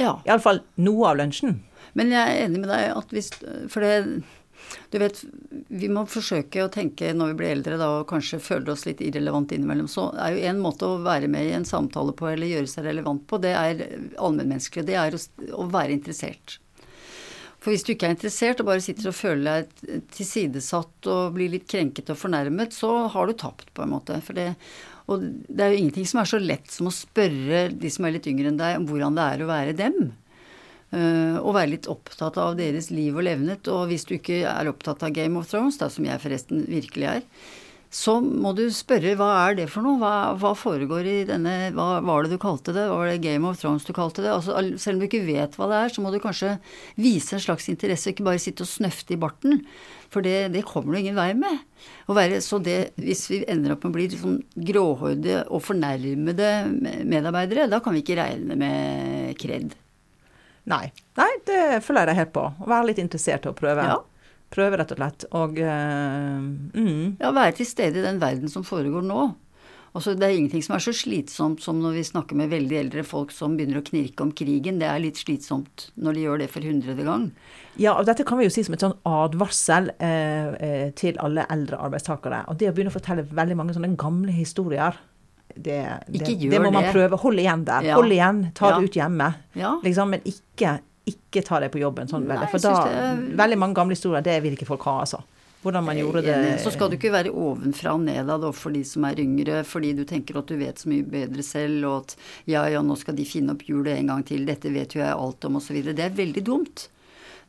Ja. 0.00 0.16
Iallfall 0.26 0.62
noe 0.80 1.10
av 1.10 1.18
lunsjen. 1.20 1.58
Men 1.98 2.12
jeg 2.14 2.22
er 2.22 2.44
enig 2.46 2.62
med 2.62 2.70
deg 2.70 2.92
at 2.94 3.12
hvis 3.14 3.32
For 3.70 3.82
det 3.82 4.22
Du 4.92 4.98
vet, 5.00 5.20
vi 5.68 5.88
må 5.92 6.04
forsøke 6.08 6.64
å 6.64 6.70
tenke 6.72 7.10
når 7.16 7.32
vi 7.32 7.38
blir 7.40 7.54
eldre 7.56 7.78
da, 7.80 7.88
og 7.98 8.08
kanskje 8.10 8.40
føler 8.42 8.72
oss 8.72 8.86
litt 8.88 9.02
irrelevant 9.04 9.52
innimellom, 9.54 9.88
så 9.90 10.08
er 10.16 10.36
jo 10.36 10.46
en 10.50 10.62
måte 10.64 10.88
å 10.88 11.00
være 11.04 11.28
med 11.30 11.48
i 11.48 11.56
en 11.56 11.68
samtale 11.68 12.14
på, 12.16 12.30
eller 12.30 12.50
gjøre 12.50 12.70
seg 12.70 12.88
relevant 12.88 13.26
på, 13.28 13.40
det 13.42 13.52
er 13.56 13.84
allmennmenneskelig. 14.16 14.86
Det 14.88 14.96
er 14.98 15.16
å, 15.16 15.22
å 15.60 15.68
være 15.72 15.96
interessert. 15.96 16.58
For 17.58 17.74
hvis 17.74 17.82
du 17.84 17.90
ikke 17.92 18.06
er 18.06 18.14
interessert 18.14 18.60
og 18.62 18.68
bare 18.70 18.82
sitter 18.84 19.10
og 19.10 19.16
føler 19.18 19.64
deg 19.66 20.04
tilsidesatt 20.14 21.08
og 21.10 21.34
blir 21.34 21.50
litt 21.52 21.66
krenket 21.70 22.12
og 22.14 22.20
fornærmet, 22.20 22.76
så 22.76 22.92
har 23.10 23.26
du 23.26 23.34
tapt, 23.34 23.72
på 23.74 23.82
en 23.82 23.92
måte. 23.96 24.20
For 24.24 24.38
det, 24.38 24.52
og 25.10 25.26
det 25.48 25.64
er 25.64 25.74
jo 25.74 25.82
ingenting 25.82 26.06
som 26.06 26.22
er 26.22 26.30
så 26.30 26.40
lett 26.40 26.70
som 26.70 26.90
å 26.90 26.94
spørre 26.94 27.66
de 27.74 27.90
som 27.90 28.06
er 28.06 28.14
litt 28.14 28.30
yngre 28.30 28.52
enn 28.52 28.60
deg, 28.60 28.78
om 28.78 28.86
hvordan 28.88 29.18
det 29.18 29.26
er 29.26 29.42
å 29.42 29.50
være 29.50 29.74
dem. 29.76 29.98
Og 30.88 31.52
være 31.52 31.74
litt 31.74 31.88
opptatt 31.90 32.38
av 32.40 32.54
deres 32.56 32.88
liv 32.88 33.16
og 33.16 33.26
levnet. 33.26 33.68
Og 33.68 33.90
hvis 33.90 34.06
du 34.08 34.14
ikke 34.16 34.40
er 34.48 34.70
opptatt 34.70 35.02
av 35.04 35.12
Game 35.12 35.36
of 35.36 35.50
Thrones, 35.50 35.76
da, 35.80 35.90
som 35.92 36.06
jeg 36.08 36.22
forresten 36.22 36.64
virkelig 36.70 37.10
er, 37.10 37.26
så 37.88 38.18
må 38.20 38.50
du 38.52 38.66
spørre 38.74 39.14
hva 39.16 39.30
er 39.46 39.54
det 39.56 39.68
for 39.72 39.84
noe? 39.84 39.96
Hva, 40.00 40.34
hva 40.36 40.50
foregår 40.58 41.06
i 41.08 41.16
denne 41.28 41.70
Hva 41.72 42.02
var 42.04 42.26
det 42.26 42.36
du 42.36 42.42
kalte 42.42 42.74
det? 42.76 42.84
Var 42.90 43.08
det 43.08 43.22
Game 43.24 43.48
of 43.48 43.56
Thrones 43.60 43.86
du 43.88 43.94
kalte 43.96 44.20
det? 44.24 44.28
Altså, 44.34 44.60
selv 44.76 44.98
om 44.98 45.00
du 45.00 45.06
ikke 45.06 45.24
vet 45.24 45.56
hva 45.56 45.70
det 45.70 45.78
er, 45.78 45.94
så 45.94 46.04
må 46.04 46.12
du 46.12 46.18
kanskje 46.20 46.58
vise 47.00 47.38
en 47.38 47.44
slags 47.46 47.70
interesse, 47.72 48.12
ikke 48.12 48.26
bare 48.28 48.42
sitte 48.44 48.66
og 48.66 48.68
snøfte 48.68 49.16
i 49.16 49.20
barten. 49.20 49.64
For 50.12 50.24
det, 50.24 50.50
det 50.52 50.66
kommer 50.68 50.92
du 50.92 51.00
ingen 51.00 51.16
vei 51.16 51.30
med. 51.36 51.64
Være, 52.12 52.42
så 52.44 52.60
det, 52.60 52.92
hvis 53.00 53.24
vi 53.32 53.42
ender 53.48 53.72
opp 53.72 53.86
med 53.86 53.94
å 53.94 53.96
bli 53.96 54.08
sånn 54.12 54.38
gråhårede 54.68 55.46
og 55.48 55.64
fornærmede 55.64 56.54
medarbeidere, 57.08 57.70
da 57.72 57.80
kan 57.80 57.96
vi 57.96 58.04
ikke 58.04 58.20
regne 58.20 58.56
med 58.60 59.36
kred. 59.40 59.72
Nei. 60.68 60.86
Nei, 61.18 61.32
det 61.48 61.80
følger 61.86 62.12
jeg 62.12 62.20
helt 62.22 62.36
på. 62.36 62.44
Å 62.44 62.68
være 62.68 62.90
litt 62.90 63.02
interessert 63.02 63.48
å 63.48 63.56
prøve. 63.56 63.88
Ja. 63.88 63.98
Prøve, 64.52 64.78
rett 64.80 64.94
og 64.94 65.00
slett. 65.00 65.26
Og 65.36 65.58
uh, 65.60 66.40
mm, 66.40 67.18
Ja, 67.20 67.32
være 67.36 67.58
til 67.58 67.68
stede 67.68 68.00
i 68.00 68.06
den 68.06 68.20
verden 68.22 68.52
som 68.52 68.64
foregår 68.64 69.04
nå. 69.04 69.28
Altså, 69.96 70.12
det 70.14 70.26
er 70.26 70.36
ingenting 70.36 70.62
som 70.62 70.76
er 70.76 70.82
så 70.84 70.92
slitsomt 70.94 71.62
som 71.64 71.78
når 71.80 71.96
vi 71.96 72.04
snakker 72.06 72.36
med 72.38 72.52
veldig 72.52 72.76
eldre 72.82 73.02
folk 73.08 73.32
som 73.34 73.56
begynner 73.56 73.80
å 73.80 73.86
knirke 73.86 74.24
om 74.24 74.32
krigen. 74.36 74.80
Det 74.80 74.88
er 74.88 75.00
litt 75.02 75.20
slitsomt 75.20 75.88
når 75.96 76.16
de 76.16 76.24
gjør 76.26 76.42
det 76.42 76.48
for 76.52 76.68
hundrede 76.68 77.06
gang. 77.06 77.28
Ja, 77.80 77.94
og 77.96 78.04
dette 78.08 78.26
kan 78.28 78.38
vi 78.38 78.46
jo 78.46 78.52
si 78.52 78.64
som 78.66 78.76
et 78.76 78.84
sånn 78.84 78.96
advarsel 79.08 79.90
eh, 79.96 80.52
eh, 80.68 80.88
til 80.98 81.18
alle 81.24 81.46
eldre 81.50 81.80
arbeidstakere. 81.88 82.44
Og 82.52 82.60
det 82.60 82.68
å 82.68 82.76
begynne 82.76 82.92
å 82.92 82.98
fortelle 82.98 83.26
veldig 83.26 83.56
mange 83.58 83.76
sånne 83.76 83.94
gamle 83.98 84.34
historier, 84.36 85.00
det, 85.62 85.78
det, 86.08 86.34
det 86.50 86.60
må 86.62 86.70
man 86.74 86.90
prøve. 86.92 87.18
Hold 87.22 87.38
igjen 87.42 87.64
der. 87.68 87.88
Hold 87.94 88.12
igjen. 88.14 88.42
Ta 88.54 88.74
det 88.78 88.88
ut 88.88 88.98
hjemme. 89.00 89.30
Liksom, 89.84 90.10
men 90.14 90.20
ikke, 90.28 90.76
ikke 91.08 91.42
ta 91.46 91.60
det 91.64 91.70
på 91.74 91.80
jobben 91.82 92.08
sånn 92.10 92.26
Nei, 92.28 92.38
For 92.52 92.58
da, 92.62 92.74
det 92.84 93.00
er- 93.02 93.24
veldig 93.42 93.58
mange 93.58 93.74
gamle 93.80 93.96
historier, 93.96 94.22
det 94.22 94.38
vil 94.44 94.56
ikke 94.58 94.68
folk 94.68 94.82
ha, 94.88 95.00
altså. 95.06 95.22
Hvordan 95.58 95.82
man 95.88 95.96
gjorde 95.98 96.20
det 96.22 96.60
Så 96.62 96.70
skal 96.70 96.88
du 96.88 96.94
ikke 96.94 97.10
være 97.10 97.32
ovenfra 97.34 97.96
og 97.96 98.04
ned 98.06 98.28
da, 98.30 98.50
for 98.54 98.70
de 98.70 98.84
som 98.86 99.02
er 99.08 99.18
yngre, 99.18 99.64
fordi 99.66 99.90
du 99.98 100.04
tenker 100.06 100.38
at 100.38 100.46
du 100.46 100.54
vet 100.60 100.78
så 100.78 100.86
mye 100.92 101.02
bedre 101.02 101.42
selv, 101.42 101.82
og 101.88 101.96
at 102.04 102.14
ja, 102.46 102.62
ja, 102.70 102.82
nå 102.86 102.94
skal 103.00 103.16
de 103.18 103.24
finne 103.26 103.56
opp 103.56 103.64
hjulet 103.66 103.98
en 103.98 104.06
gang 104.12 104.22
til, 104.28 104.44
dette 104.46 104.70
vet 104.70 104.94
jo 104.94 105.02
jeg 105.02 105.10
alt 105.16 105.44
om, 105.48 105.56
osv. 105.58 105.80
Det 105.82 105.98
er 106.06 106.14
veldig 106.14 106.44
dumt. 106.46 106.86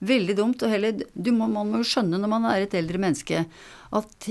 Veldig 0.01 0.35
dumt. 0.39 0.63
Og 0.63 0.71
heller, 0.73 1.03
du 1.13 1.31
må, 1.35 1.45
man 1.51 1.69
må 1.69 1.83
jo 1.83 1.87
skjønne 1.91 2.17
når 2.17 2.31
man 2.33 2.45
er 2.49 2.65
et 2.65 2.73
eldre 2.79 2.97
menneske, 3.03 3.43
at 3.99 4.29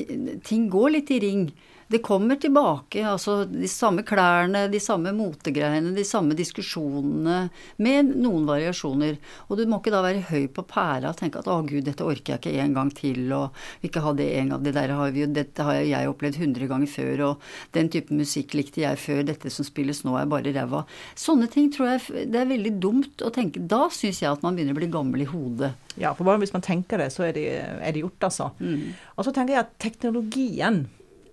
ting 0.49 0.67
går 0.73 0.91
litt 0.97 1.11
i 1.15 1.21
ring. 1.23 1.47
Det 1.89 2.03
kommer 2.05 2.37
tilbake, 2.37 3.01
altså 3.09 3.47
de 3.49 3.69
samme 3.73 4.03
klærne, 4.05 4.67
de 4.69 4.81
samme 4.81 5.09
motegreiene, 5.17 5.95
de 5.97 6.05
samme 6.05 6.37
diskusjonene, 6.37 7.39
med 7.81 8.11
noen 8.13 8.45
variasjoner. 8.49 9.17
Og 9.49 9.57
du 9.57 9.65
må 9.65 9.79
ikke 9.81 9.95
da 9.95 10.03
være 10.05 10.27
høy 10.29 10.51
på 10.53 10.67
pæra 10.69 11.15
og 11.15 11.17
tenke 11.17 11.41
at 11.41 11.49
å 11.49 11.63
gud, 11.65 11.87
dette 11.87 12.05
orker 12.05 12.35
jeg 12.35 12.43
ikke 12.43 12.67
en 12.67 12.77
gang 12.77 12.93
til, 12.93 13.23
og 13.33 13.57
ikke 13.89 14.03
ha 14.05 14.13
det 14.19 14.29
en 14.37 14.53
gang, 14.53 14.67
det 14.67 14.75
der 14.77 14.93
har 14.99 15.15
vi 15.17 15.25
jo, 15.25 15.31
dette 15.33 15.65
har 15.65 15.81
jeg 15.81 16.13
opplevd 16.13 16.37
hundre 16.43 16.69
ganger 16.69 16.93
før, 16.93 17.25
og 17.31 17.49
den 17.79 17.89
type 17.95 18.13
musikk 18.13 18.59
likte 18.59 18.85
jeg 18.85 19.01
før, 19.01 19.25
dette 19.33 19.55
som 19.55 19.65
spilles 19.65 20.05
nå 20.05 20.19
er 20.21 20.29
bare 20.29 20.53
ræva. 20.53 20.85
Sånne 21.17 21.49
ting 21.49 21.73
tror 21.73 21.95
jeg 21.95 22.29
det 22.35 22.43
er 22.43 22.53
veldig 22.53 22.75
dumt 22.85 23.25
å 23.25 23.33
tenke. 23.33 23.65
Da 23.65 23.87
syns 23.89 24.21
jeg 24.21 24.29
at 24.29 24.45
man 24.45 24.61
begynner 24.61 24.77
å 24.77 24.83
bli 24.83 24.93
gammel 24.93 25.25
i 25.25 25.31
hodet. 25.33 25.73
Ja, 25.97 26.13
for 26.13 26.29
bare 26.29 26.45
hvis 26.45 26.53
man 26.53 26.69
tenker 26.69 27.01
det, 27.01 27.09
så 27.17 27.25
er 27.31 27.35
det, 27.35 27.49
er 27.57 27.97
det 27.97 28.05
gjort, 28.05 28.29
altså. 28.29 28.53
Mm. 28.61 28.93
Og 29.17 29.25
så 29.25 29.33
tenker 29.33 29.57
jeg 29.57 29.65
at 29.65 29.77
teknologien 29.81 30.85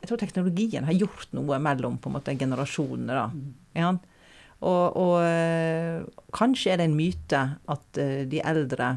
Jeg 0.06 0.12
tror 0.12 0.22
teknologien 0.22 0.86
har 0.86 0.94
gjort 0.94 1.32
noe 1.34 1.58
mellom 1.58 1.96
på 1.98 2.12
en 2.12 2.14
måte 2.20 2.36
generasjonene, 2.38 3.16
da. 3.18 3.24
Ja. 3.74 3.88
Og, 4.62 4.84
og 5.02 5.16
øh, 5.26 6.04
kanskje 6.34 6.76
er 6.76 6.78
det 6.80 6.86
en 6.92 6.98
myte 6.98 7.42
at 7.74 8.00
øh, 8.02 8.22
de 8.30 8.44
eldre 8.46 8.92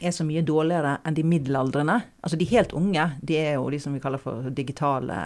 er 0.00 0.12
så 0.12 0.26
mye 0.28 0.44
dårligere 0.44 0.98
enn 1.08 1.16
de 1.16 1.24
middelaldrende. 1.24 1.96
Altså 2.20 2.36
de 2.36 2.48
helt 2.52 2.76
unge, 2.76 3.06
de 3.24 3.40
er 3.40 3.56
jo 3.56 3.70
de 3.72 3.80
som 3.80 3.96
vi 3.96 4.02
kaller 4.04 4.20
for 4.20 4.52
digitale 4.52 5.16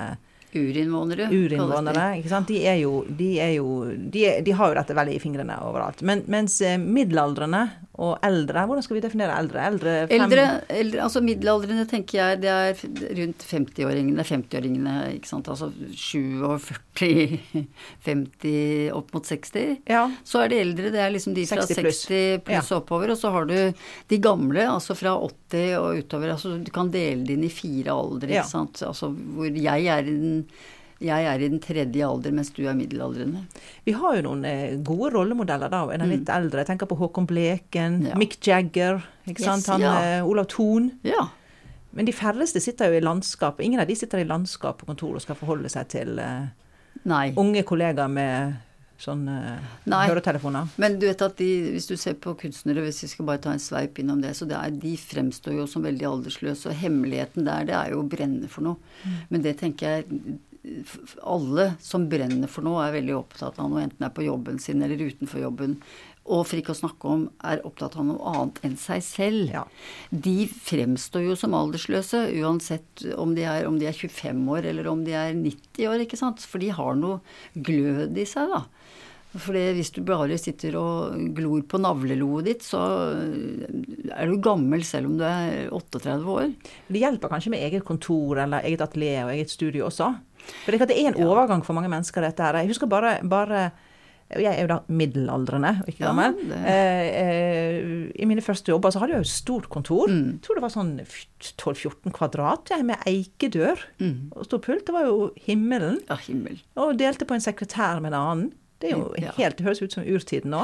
Urinnvånere. 0.55 1.27
urinnvånere. 1.35 2.07
ikke 2.21 2.31
sant? 2.31 2.47
De, 2.47 2.61
er 2.63 2.79
jo, 2.79 3.01
de, 3.09 3.33
er 3.43 3.57
jo, 3.57 3.91
de, 3.91 4.21
er, 4.29 4.43
de 4.47 4.55
har 4.55 4.71
jo 4.71 4.79
dette 4.79 4.95
veldig 4.95 5.17
i 5.17 5.23
fingrene 5.23 5.57
overalt. 5.67 6.05
Men, 6.07 6.23
mens 6.31 6.61
eh, 6.63 6.79
middelaldrende 6.79 7.65
og 8.03 8.19
eldre 8.27 8.65
Hvordan 8.67 8.83
skal 8.83 8.97
vi 8.97 9.03
definere 9.05 9.37
eldre? 9.39 9.65
Eldre, 9.71 9.93
Eldre, 10.11 10.45
eldre, 10.69 11.03
altså 11.05 11.21
middelaldrende 11.23 11.85
tenker 11.87 12.19
jeg 12.19 12.41
det 12.43 12.51
er 12.51 12.73
rundt 13.21 13.45
50-åringene, 13.47 14.25
50-åringene, 14.27 14.95
ikke 15.15 15.31
sant. 15.31 15.47
Altså 15.53 15.69
47, 15.95 17.39
50, 18.05 18.91
opp 18.99 19.15
mot 19.15 19.25
60. 19.27 19.79
Ja. 19.91 20.05
Så 20.27 20.43
er 20.45 20.53
de 20.53 20.61
eldre, 20.65 20.91
det 20.95 21.01
er 21.05 21.13
liksom 21.15 21.37
de 21.37 21.47
fra 21.49 21.63
60 21.63 21.75
60 21.79 22.45
pluss. 22.45 22.55
ja. 22.57 22.63
oppover. 22.79 23.15
Og 23.15 23.21
så 23.21 23.31
har 23.35 23.49
du 23.51 23.57
de 24.11 24.19
gamle, 24.23 24.67
altså 24.71 24.97
fra 24.99 25.15
80 25.19 25.77
og 25.79 26.01
utover. 26.03 26.35
Altså 26.35 26.57
du 26.65 26.71
kan 26.75 26.91
dele 26.95 27.25
det 27.27 27.39
inn 27.39 27.47
i 27.49 27.53
fire 27.53 27.95
aldre, 27.95 28.33
Ja. 28.35 28.43
ikke 28.43 28.51
sant. 28.57 28.83
Altså 28.87 29.11
hvor 29.15 29.47
jeg 29.51 29.87
er 29.87 30.03
i 30.03 30.15
den 30.19 30.45
jeg 31.03 31.27
er 31.27 31.43
i 31.43 31.49
den 31.49 31.61
tredje 31.61 32.07
alder, 32.07 32.33
mens 32.33 32.51
du 32.55 32.63
er 32.69 32.75
middelaldrende. 32.79 33.43
Vi 33.85 33.93
har 33.99 34.17
jo 34.17 34.23
noen 34.29 34.45
eh, 34.49 34.77
gode 34.87 35.11
rollemodeller 35.15 35.69
da, 35.73 35.83
en 35.93 36.01
er 36.05 36.07
litt 36.11 36.21
litt 36.25 36.31
eldre. 36.33 36.63
Jeg 36.63 36.71
tenker 36.73 36.87
på 36.91 36.97
Håkon 37.01 37.27
Bleken, 37.27 38.01
Mm. 38.05 38.07
Ja. 38.13 38.19
Mick 38.21 38.39
Jagger, 38.47 39.03
ikke 39.27 39.41
Yes, 39.43 39.47
sant? 39.49 39.67
Han, 39.75 39.81
ja. 39.81 39.95
eh, 40.19 40.27
Olav 40.27 40.47
Thon. 40.53 40.93
Ja. 41.03 41.29
Men 41.93 42.07
de 42.07 42.13
færreste 42.13 42.61
sitter 42.63 42.91
jo 42.91 42.99
i 42.99 43.05
landskap. 43.05 43.61
Ingen 43.61 43.81
av 43.81 43.87
de 43.87 43.95
sitter 43.95 44.19
i 44.23 44.25
landskap 44.27 44.79
på 44.81 44.87
kontor 44.89 45.15
og 45.15 45.23
skal 45.23 45.37
forholde 45.39 45.69
seg 45.71 45.89
til 45.93 46.19
eh, 46.19 46.47
unge 47.37 47.63
kollegaer 47.67 48.09
med 48.11 48.57
sånn 49.05 49.27
eh, 49.29 49.59
Nei. 49.91 50.05
høretelefoner. 50.09 50.71
Men 50.81 50.99
du 50.99 51.07
vet 51.07 51.21
at 51.23 51.37
de, 51.37 51.49
hvis 51.75 51.87
du 51.91 51.97
ser 52.01 52.15
på 52.15 52.33
kunstnere, 52.41 52.83
hvis 52.87 53.03
vi 53.05 53.09
skal 53.13 53.27
bare 53.29 53.43
ta 53.43 53.53
en 53.53 53.59
sveip 53.63 53.99
innom 54.01 54.23
det, 54.23 54.33
så 54.39 54.47
det 54.49 54.57
er, 54.57 54.71
de 54.71 54.95
fremstår 54.97 55.59
jo 55.59 55.67
som 55.71 55.83
veldig 55.85 56.07
aldersløse, 56.09 56.71
og 56.71 56.79
hemmeligheten 56.81 57.45
der, 57.47 57.67
det 57.69 57.75
er 57.75 57.91
jo 57.93 58.01
å 58.03 58.09
brenne 58.09 58.49
for 58.49 58.65
noe. 58.65 58.77
Men 59.31 59.43
det 59.45 59.57
tenker 59.61 59.99
jeg 59.99 60.39
alle 61.23 61.75
som 61.83 62.09
brenner 62.09 62.49
for 62.51 62.65
noe, 62.67 62.83
er 62.87 62.97
veldig 62.97 63.17
opptatt 63.19 63.59
av 63.61 63.71
noe, 63.71 63.85
enten 63.85 64.01
det 64.01 64.09
er 64.09 64.17
på 64.17 64.27
jobben 64.27 64.59
sin 64.63 64.83
eller 64.83 65.01
utenfor 65.01 65.43
jobben. 65.45 65.79
og 66.25 66.47
for 66.49 66.57
ikke 66.57 66.73
å 66.73 66.79
snakke 66.79 67.05
om 67.05 67.25
er 67.45 67.61
opptatt 67.69 67.99
av 68.01 68.07
noe 68.09 68.31
annet 68.33 68.59
enn 68.65 68.77
seg 68.81 69.03
selv, 69.05 69.51
Ja. 69.53 69.65
de 70.11 70.47
fremstår 70.47 71.27
jo 71.29 71.35
som 71.37 71.53
aldersløse 71.53 72.33
uansett 72.41 73.05
om 73.19 73.35
de, 73.35 73.43
er, 73.45 73.67
om 73.69 73.79
de 73.79 73.85
er 73.85 73.93
25 73.93 74.49
år 74.49 74.65
eller 74.65 74.87
om 74.89 75.05
de 75.05 75.13
er 75.13 75.35
90 75.35 75.85
år, 75.87 76.01
ikke 76.01 76.17
sant. 76.17 76.41
For 76.41 76.59
de 76.59 76.71
har 76.71 76.95
noe 76.97 77.21
glød 77.55 78.17
i 78.17 78.25
seg, 78.25 78.49
da. 78.49 78.65
For 79.35 79.53
hvis 79.75 79.91
du 79.97 80.03
bare 80.07 80.37
sitter 80.39 80.77
og 80.79 81.17
glor 81.35 81.63
på 81.67 81.81
navleloet 81.83 82.45
ditt, 82.47 82.63
så 82.63 82.81
er 84.15 84.29
du 84.31 84.37
gammel 84.45 84.85
selv 84.87 85.11
om 85.11 85.17
du 85.19 85.25
er 85.27 85.71
38 85.75 86.29
år. 86.37 86.53
Det 86.87 87.03
hjelper 87.03 87.33
kanskje 87.33 87.51
med 87.55 87.65
eget 87.67 87.85
kontor 87.89 88.39
eller 88.45 88.63
eget 88.69 88.85
atelier 88.85 89.25
og 89.27 89.33
eget 89.35 89.51
studio 89.51 89.89
også. 89.89 90.13
For 90.65 90.71
det 90.75 90.81
er, 90.83 90.87
det 90.93 90.99
er 91.01 91.11
en 91.15 91.25
overgang 91.27 91.65
for 91.67 91.75
mange 91.75 91.91
mennesker, 91.91 92.23
dette 92.23 92.45
her. 92.47 92.61
Jeg 92.63 92.71
husker 92.75 92.87
bare, 92.91 93.17
bare 93.27 93.71
Jeg 94.35 94.57
er 94.57 94.63
jo 94.65 94.69
da 94.71 94.79
middelaldrende, 94.89 95.71
og 95.83 95.89
ikke 95.93 96.07
gammel. 96.07 96.33
Ja, 96.49 96.61
Eh, 96.65 97.09
eh, 97.21 98.13
I 98.17 98.25
mine 98.27 98.41
første 98.43 98.73
jobber 98.73 98.91
så 98.91 98.99
hadde 99.03 99.13
jeg 99.13 99.21
jo 99.21 99.27
et 99.29 99.35
stort 99.35 99.69
kontor. 99.69 100.09
Mm. 100.09 100.31
Jeg 100.33 100.41
tror 100.47 100.55
det 100.57 100.63
var 100.65 100.73
sånn 100.73 100.95
12-14 101.61 102.11
kvadrat 102.17 102.71
jeg, 102.73 102.85
med 102.89 102.97
eikedør 103.07 103.79
Mm. 104.01 104.33
og 104.35 104.45
stor 104.49 104.59
pult. 104.65 104.87
Det 104.87 104.95
var 104.97 105.05
jo 105.05 105.31
himmelen. 105.45 106.01
Ja, 106.09 106.17
himmel. 106.17 106.61
Og 106.77 106.97
delte 106.99 107.27
på 107.29 107.35
en 107.37 107.45
sekretær 107.45 108.01
med 108.01 108.13
en 108.15 108.21
annen. 108.21 108.53
Det 108.85 108.93
er 108.93 108.99
jo 109.01 109.33
helt, 109.39 109.57
det 109.57 109.65
høres 109.65 109.81
ut 109.83 109.95
som 109.97 110.05
urtiden 110.05 110.53
nå. 110.53 110.63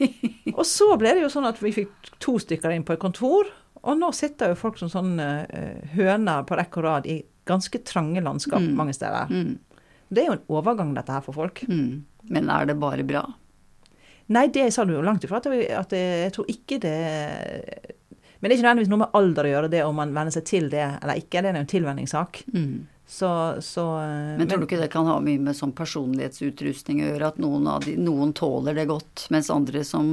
og 0.58 0.64
så 0.70 0.86
ble 1.00 1.16
det 1.18 1.24
jo 1.24 1.30
sånn 1.32 1.48
at 1.48 1.58
vi 1.62 1.72
fikk 1.74 2.10
to 2.22 2.36
stykker 2.42 2.70
inn 2.74 2.84
på 2.86 2.94
et 2.94 3.02
kontor, 3.02 3.50
og 3.86 3.98
nå 3.98 4.08
sitter 4.14 4.52
jo 4.54 4.58
folk 4.58 4.78
som 4.78 4.90
sånne 4.90 5.26
eh, 5.50 5.80
høner 5.96 6.46
på 6.46 6.56
rekke 6.58 6.78
og 6.80 6.86
rad 6.86 7.08
i 7.10 7.20
ganske 7.46 7.78
trange 7.86 8.22
landskap 8.22 8.62
Mm. 8.62 8.72
mange 8.78 8.94
steder. 8.96 9.28
Mm. 9.30 9.58
Det 10.10 10.22
er 10.22 10.26
jo 10.30 10.36
en 10.38 10.46
overgang, 10.60 10.94
dette 10.94 11.12
her, 11.14 11.22
for 11.26 11.34
folk. 11.34 11.60
Mm. 11.66 12.04
Men 12.30 12.50
er 12.50 12.66
det 12.70 12.78
bare 12.82 13.04
bra? 13.06 13.24
Nei, 14.34 14.46
det 14.50 14.72
sa 14.74 14.84
du 14.86 14.92
jo 14.96 15.02
langt 15.06 15.22
ifra. 15.26 15.38
At 15.38 15.46
jeg, 15.50 15.68
at 15.70 15.92
jeg, 15.94 16.16
jeg 16.24 16.32
tror 16.34 16.48
ikke 16.50 16.78
det 16.82 16.94
Men 18.40 18.50
det 18.50 18.52
er 18.52 18.56
ikke 18.58 18.66
nødvendigvis 18.66 18.90
noe 18.92 19.00
med 19.04 19.14
alder 19.16 19.46
å 19.46 19.50
gjøre, 19.52 19.70
det 19.72 19.84
om 19.86 19.94
man 19.96 20.10
venner 20.14 20.34
seg 20.34 20.44
til 20.46 20.66
det 20.70 20.82
eller 21.02 21.18
ikke. 21.22 21.40
Det 21.42 21.50
er 21.50 21.56
jo 21.56 21.62
en 21.62 21.70
tilvenningssak. 21.70 22.40
Mm. 22.54 22.74
Så, 23.06 23.56
så 23.62 23.84
eh, 24.02 24.36
Men 24.38 24.48
tror 24.48 24.58
du 24.58 24.66
ikke 24.66 24.80
det 24.80 24.90
kan 24.90 25.06
ha 25.06 25.20
mye 25.22 25.38
med 25.38 25.54
sånn 25.56 25.74
personlighetsutrustning 25.78 27.04
å 27.04 27.10
gjøre? 27.12 27.32
At 27.32 27.42
noen, 27.42 27.68
av 27.70 27.86
de, 27.86 27.94
noen 28.00 28.34
tåler 28.34 28.74
det 28.74 28.88
godt, 28.90 29.28
mens 29.30 29.50
andre 29.54 29.84
som 29.86 30.08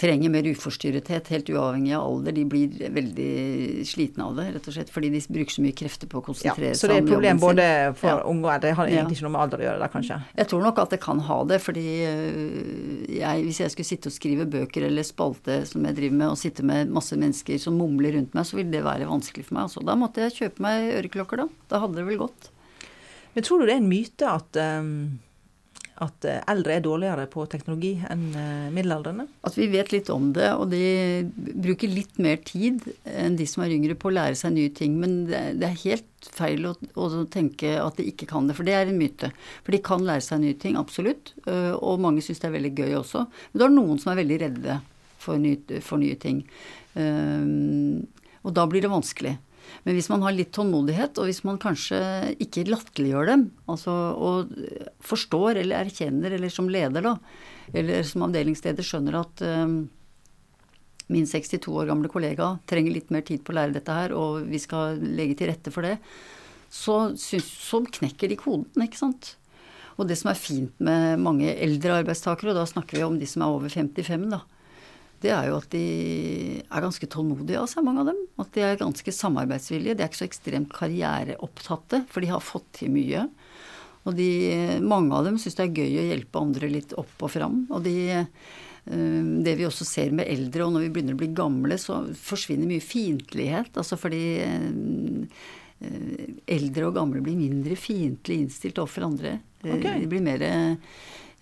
trenger 0.00 0.30
mer 0.32 0.46
uforstyrrethet, 0.48 1.28
helt 1.28 1.50
uavhengig 1.52 1.92
av 1.94 2.06
alder, 2.08 2.32
de 2.32 2.44
blir 2.48 2.68
veldig 2.94 3.84
slitne 3.86 4.24
av 4.24 4.38
det, 4.38 4.46
rett 4.54 4.68
og 4.70 4.74
slett. 4.74 4.90
Fordi 4.90 5.10
de 5.12 5.20
bruker 5.28 5.52
så 5.52 5.62
mye 5.62 5.76
krefter 5.76 6.08
på 6.10 6.18
å 6.18 6.22
ja, 6.22 6.26
konsentrere 6.30 6.74
så 6.78 6.88
det 6.88 6.96
er 6.96 7.02
et 7.04 7.10
problem 7.12 7.42
både 7.42 7.66
for 8.00 8.08
Ja. 8.08 8.22
unge 8.24 8.44
og 8.46 8.52
eldre. 8.54 8.60
Det 8.70 8.76
har 8.78 8.88
Ja. 8.88 8.94
egentlig 9.02 9.18
ikke 9.18 9.26
noe 9.28 9.34
med 9.36 9.42
alder 9.44 9.58
å 9.58 9.66
gjøre 9.68 9.78
da, 9.84 9.88
kanskje. 9.92 10.18
Jeg 10.36 10.48
tror 10.48 10.62
nok 10.62 10.78
at 10.78 10.90
det 10.90 11.00
kan 11.00 11.18
ha 11.20 11.38
det, 11.44 11.60
fordi 11.60 11.86
øh, 12.08 13.06
jeg, 13.18 13.44
hvis 13.44 13.60
jeg 13.60 13.70
skulle 13.74 13.90
sitte 13.92 14.08
og 14.08 14.16
skrive 14.16 14.46
bøker 14.48 14.86
eller 14.88 15.02
spalte 15.06 15.66
som 15.68 15.84
jeg 15.84 15.94
driver 15.96 16.16
med, 16.16 16.28
og 16.30 16.38
sitte 16.40 16.62
med 16.64 16.90
masse 16.90 17.12
mennesker 17.16 17.58
som 17.60 17.76
mumler 17.78 18.16
rundt 18.16 18.34
meg, 18.34 18.44
så 18.48 18.56
ville 18.56 18.70
det 18.72 18.82
være 18.84 19.06
vanskelig 19.06 19.44
for 19.44 19.54
meg. 19.58 19.68
Altså, 19.68 19.84
da 19.84 19.94
måtte 19.94 20.24
jeg 20.24 20.32
kjøpe 20.40 20.60
meg 20.64 20.88
øreklokker, 21.04 21.36
da. 21.36 21.48
Da 21.68 21.80
hadde 21.84 21.96
det 22.00 22.06
vel 22.08 22.18
gått. 22.24 22.48
Men 23.34 23.44
tror 23.44 23.60
du 23.60 23.66
det 23.66 23.74
er 23.76 23.80
en 23.80 23.88
myte 23.88 24.26
at, 24.28 24.56
um, 24.80 25.20
at 26.02 26.26
eh, 26.28 26.40
eldre 26.50 26.76
er 26.76 26.84
dårligere 26.84 27.26
på 27.30 27.44
teknologi 27.50 27.92
enn 28.10 28.24
eh, 28.38 28.70
middelaldrende? 28.74 29.26
At 29.46 29.56
vi 29.58 29.68
vet 29.72 29.92
litt 29.94 30.10
om 30.12 30.30
det, 30.36 30.48
og 30.56 30.72
de 30.72 30.82
bruker 31.66 31.90
litt 31.90 32.18
mer 32.22 32.40
tid 32.46 32.82
enn 33.08 33.38
de 33.38 33.46
som 33.48 33.64
er 33.64 33.74
yngre 33.76 33.96
på 33.98 34.10
å 34.10 34.14
lære 34.16 34.38
seg 34.38 34.56
nye 34.56 34.72
ting. 34.74 34.96
Men 35.02 35.22
det, 35.30 35.68
er 35.68 35.78
helt 35.84 36.30
feil 36.34 36.66
å, 36.70 36.74
å 36.98 37.10
tenke 37.32 37.76
at 37.82 38.00
de 38.00 38.08
ikke 38.10 38.28
kan 38.30 38.48
det, 38.48 38.56
for 38.58 38.68
det 38.68 38.76
er 38.78 38.90
en 38.90 38.98
myte. 38.98 39.32
For 39.62 39.76
de 39.76 39.82
kan 39.84 40.04
lære 40.06 40.26
seg 40.26 40.42
nye 40.42 40.58
ting, 40.58 40.78
absolutt. 40.80 41.34
øh, 41.46 41.74
Og 41.78 42.02
mange 42.02 42.24
syns 42.24 42.42
det 42.42 42.50
er 42.50 42.56
veldig 42.58 42.74
gøy 42.82 42.98
også. 43.02 43.26
Men 43.52 43.62
det 43.62 43.68
er 43.68 43.76
noen 43.78 44.02
som 44.02 44.12
er 44.12 44.22
veldig 44.22 44.42
redde 44.46 44.80
for, 45.22 45.38
nye, 45.38 45.80
for 45.84 46.02
nye 46.02 46.18
ting. 46.18 46.42
Og 48.42 48.50
da 48.52 48.64
blir 48.68 48.82
det 48.82 48.90
vanskelig. 48.90 49.36
Men 49.82 49.96
hvis 49.96 50.10
man 50.12 50.22
har 50.24 50.34
litt 50.36 50.52
tålmodighet, 50.54 51.18
og 51.18 51.28
hvis 51.28 51.42
man 51.46 51.60
kanskje 51.62 51.98
ikke 52.42 52.66
latterliggjør 52.68 53.30
dem, 53.32 53.48
altså 53.70 53.94
og 54.14 54.52
forstår 55.04 55.62
eller 55.62 55.88
erkjenner, 55.88 56.36
eller 56.36 56.52
som 56.52 56.70
leder, 56.70 57.04
da, 57.04 57.16
eller 57.74 58.06
som 58.06 58.26
avdelingsleder 58.28 58.86
skjønner 58.86 59.18
at 59.22 59.42
um, 59.64 59.76
min 61.12 61.26
62 61.28 61.68
år 61.72 61.90
gamle 61.90 62.10
kollega 62.12 62.54
trenger 62.70 62.94
litt 62.94 63.12
mer 63.14 63.24
tid 63.26 63.42
på 63.44 63.54
å 63.54 63.58
lære 63.58 63.76
dette 63.76 63.96
her, 63.96 64.14
og 64.16 64.46
vi 64.48 64.60
skal 64.62 65.00
legge 65.02 65.40
til 65.40 65.50
rette 65.52 65.74
for 65.74 65.86
det, 65.86 65.98
så, 66.72 67.12
så 67.18 67.82
knekker 67.98 68.32
de 68.32 68.38
koden, 68.40 68.86
ikke 68.86 69.00
sant. 69.02 69.34
Og 70.00 70.08
det 70.08 70.16
som 70.20 70.30
er 70.32 70.40
fint 70.40 70.78
med 70.80 71.20
mange 71.20 71.52
eldre 71.52 71.98
arbeidstakere, 72.00 72.54
og 72.54 72.62
da 72.62 72.68
snakker 72.68 72.96
vi 72.96 73.04
om 73.04 73.18
de 73.20 73.28
som 73.28 73.44
er 73.44 73.56
over 73.58 73.72
55, 73.72 74.30
da, 74.32 74.40
det 75.22 75.30
er 75.30 75.48
jo 75.50 75.58
at 75.60 75.68
de 75.70 75.84
er 76.62 76.84
ganske 76.84 77.08
tålmodige 77.10 77.60
av 77.60 77.68
seg, 77.70 77.84
mange 77.86 78.02
av 78.02 78.10
dem. 78.10 78.18
At 78.42 78.50
de 78.56 78.64
er 78.66 78.80
ganske 78.80 79.14
samarbeidsvillige. 79.14 79.94
De 79.98 80.04
er 80.04 80.10
ikke 80.10 80.22
så 80.24 80.26
ekstremt 80.26 80.74
karriereopptatte, 80.74 82.02
for 82.10 82.24
de 82.24 82.32
har 82.32 82.42
fått 82.42 82.66
til 82.80 82.90
mye. 82.94 83.28
Og 84.02 84.18
de, 84.18 84.28
mange 84.82 85.14
av 85.14 85.28
dem 85.28 85.38
syns 85.38 85.56
det 85.58 85.68
er 85.68 85.80
gøy 85.84 86.00
å 86.00 86.08
hjelpe 86.10 86.42
andre 86.42 86.70
litt 86.72 86.94
opp 86.98 87.22
og 87.22 87.30
fram. 87.30 87.62
Og 87.70 87.84
de, 87.86 87.96
eh, 88.18 89.22
det 89.46 89.56
vi 89.60 89.68
også 89.68 89.86
ser 89.86 90.10
med 90.16 90.26
eldre, 90.26 90.66
og 90.66 90.74
når 90.74 90.88
vi 90.88 90.92
begynner 90.96 91.14
å 91.14 91.22
bli 91.22 91.30
gamle, 91.38 91.78
så 91.78 92.02
forsvinner 92.18 92.70
mye 92.70 92.82
fiendtlighet. 92.82 93.76
Altså 93.78 93.98
fordi 94.00 94.24
eh, 94.42 94.68
eh, 95.86 96.26
eldre 96.58 96.90
og 96.90 96.98
gamle 96.98 97.22
blir 97.22 97.38
mindre 97.38 97.78
fiendtlig 97.78 98.42
innstilt 98.42 98.82
overfor 98.82 99.06
andre. 99.12 99.38
Okay. 99.62 100.02
De 100.02 100.10
blir 100.10 100.24
mer 100.26 100.42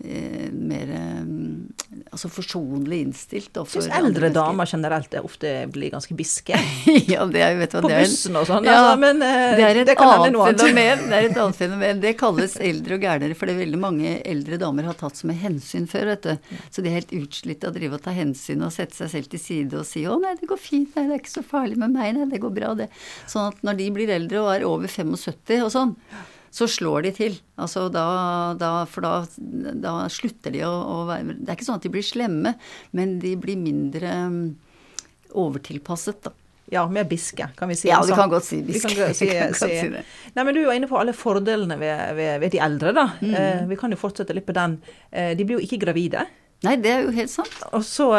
eh, 0.05 0.49
mer 0.53 0.91
eh, 0.97 2.05
altså 2.11 2.31
forsonlig 2.33 3.01
innstilt. 3.05 3.51
Jeg 3.55 3.71
syns 3.75 3.89
eldre 4.01 4.31
damer 4.35 4.69
generelt 4.71 5.13
er 5.15 5.27
ofte 5.27 5.51
blir 5.73 5.93
ganske 5.93 6.15
biske. 6.19 6.57
ja, 7.13 7.27
det 7.31 7.43
er, 7.45 7.57
vet 7.61 7.73
du 7.73 7.79
hva, 7.79 7.83
På 7.85 7.91
det 7.91 7.97
er 7.99 8.05
en- 8.05 8.11
bussen 8.11 8.39
og 8.41 8.47
sånn. 8.49 8.67
Ja, 8.69 8.79
altså, 8.81 9.01
men 9.03 9.23
eh, 9.27 9.57
det 9.59 9.67
er 9.69 9.81
et 9.83 9.93
kan 9.99 10.13
hende 10.17 10.33
noe 10.37 10.49
annet. 10.49 10.65
fenomen. 10.65 11.05
Det 11.11 11.19
er 11.21 11.29
et 11.31 11.41
annet 11.45 11.61
fenomen. 11.63 12.03
Det 12.05 12.15
kalles 12.21 12.57
eldre 12.71 12.99
og 12.99 13.07
gærnere, 13.07 13.37
for 13.39 13.51
det 13.51 13.57
er 13.57 13.63
veldig 13.65 13.83
mange 13.85 14.15
eldre 14.35 14.61
damer 14.65 14.91
har 14.91 14.99
tatt 15.01 15.21
som 15.21 15.31
en 15.35 15.41
hensyn 15.45 15.87
før, 15.91 16.13
vet 16.15 16.27
du. 16.31 16.57
Så 16.71 16.83
de 16.85 16.91
er 16.93 16.99
helt 17.01 17.15
utslitt 17.21 17.65
av 17.67 17.75
å 17.75 17.79
drive 17.79 18.01
og 18.01 18.05
ta 18.07 18.15
hensyn 18.17 18.65
og 18.67 18.75
sette 18.75 18.97
seg 18.99 19.13
selv 19.15 19.31
til 19.35 19.43
side 19.43 19.79
og 19.81 19.87
si 19.89 20.05
'Å, 20.07 20.19
nei, 20.21 20.35
det 20.41 20.49
går 20.51 20.59
fint, 20.61 20.97
nei, 20.97 21.07
det 21.07 21.15
er 21.19 21.23
ikke 21.25 21.37
så 21.39 21.47
farlig 21.47 21.77
med 21.79 21.93
meg, 21.95 22.15
nei, 22.17 22.27
det 22.31 22.41
går 22.43 22.55
bra', 22.57 22.75
det. 22.77 22.89
Sånn 23.31 23.51
at 23.53 23.63
når 23.67 23.77
de 23.79 23.91
blir 23.95 24.09
eldre 24.17 24.41
og 24.43 24.53
er 24.55 24.67
over 24.67 24.89
75 24.89 25.63
og 25.67 25.73
sånn, 25.75 25.97
så 26.51 26.67
slår 26.67 27.03
de 27.07 27.11
til. 27.15 27.37
Altså 27.63 27.85
da, 27.95 28.05
da 28.59 28.71
For 28.91 29.05
da, 29.07 29.13
da 29.79 29.93
slutter 30.11 30.51
de 30.55 30.65
å, 30.67 30.71
å 30.73 30.97
være 31.07 31.37
Det 31.39 31.49
er 31.53 31.55
ikke 31.59 31.69
sånn 31.69 31.79
at 31.79 31.87
de 31.87 31.93
blir 31.95 32.03
slemme, 32.07 32.55
men 32.97 33.19
de 33.23 33.37
blir 33.39 33.57
mindre 33.61 34.11
mm, 34.33 34.41
overtilpasset, 35.39 36.23
da. 36.27 36.33
Ja, 36.71 36.85
mer 36.87 37.03
biske, 37.11 37.49
kan 37.59 37.67
vi 37.71 37.75
si. 37.75 37.89
Ja, 37.91 37.99
vi 38.07 38.15
kan 38.15 38.31
godt 38.31 38.45
si 38.47 38.61
biske. 38.63 38.87
kan 38.87 38.97
gå- 38.97 39.15
si, 39.15 39.27
godt 39.41 39.57
si. 39.59 39.71
si. 39.81 39.89
Nei, 40.37 40.45
men 40.47 40.55
Du 40.55 40.61
var 40.69 40.77
inne 40.79 40.87
på 40.91 40.99
alle 41.01 41.15
fordelene 41.17 41.75
ved, 41.81 42.15
ved, 42.19 42.37
ved 42.45 42.53
de 42.55 42.61
eldre. 42.63 42.93
da. 42.95 43.07
Mm. 43.21 43.33
Eh, 43.35 43.65
vi 43.73 43.79
kan 43.81 43.91
jo 43.91 43.99
fortsette 43.99 44.35
litt 44.37 44.47
på 44.47 44.55
den. 44.55 44.77
Eh, 45.11 45.33
de 45.35 45.47
blir 45.49 45.59
jo 45.59 45.65
ikke 45.67 45.81
gravide. 45.83 46.27
Nei, 46.63 46.75
det 46.77 46.91
er 46.93 47.07
jo 47.07 47.13
helt 47.17 47.31
sant. 47.33 47.55
Og 47.73 47.81
så, 47.89 48.11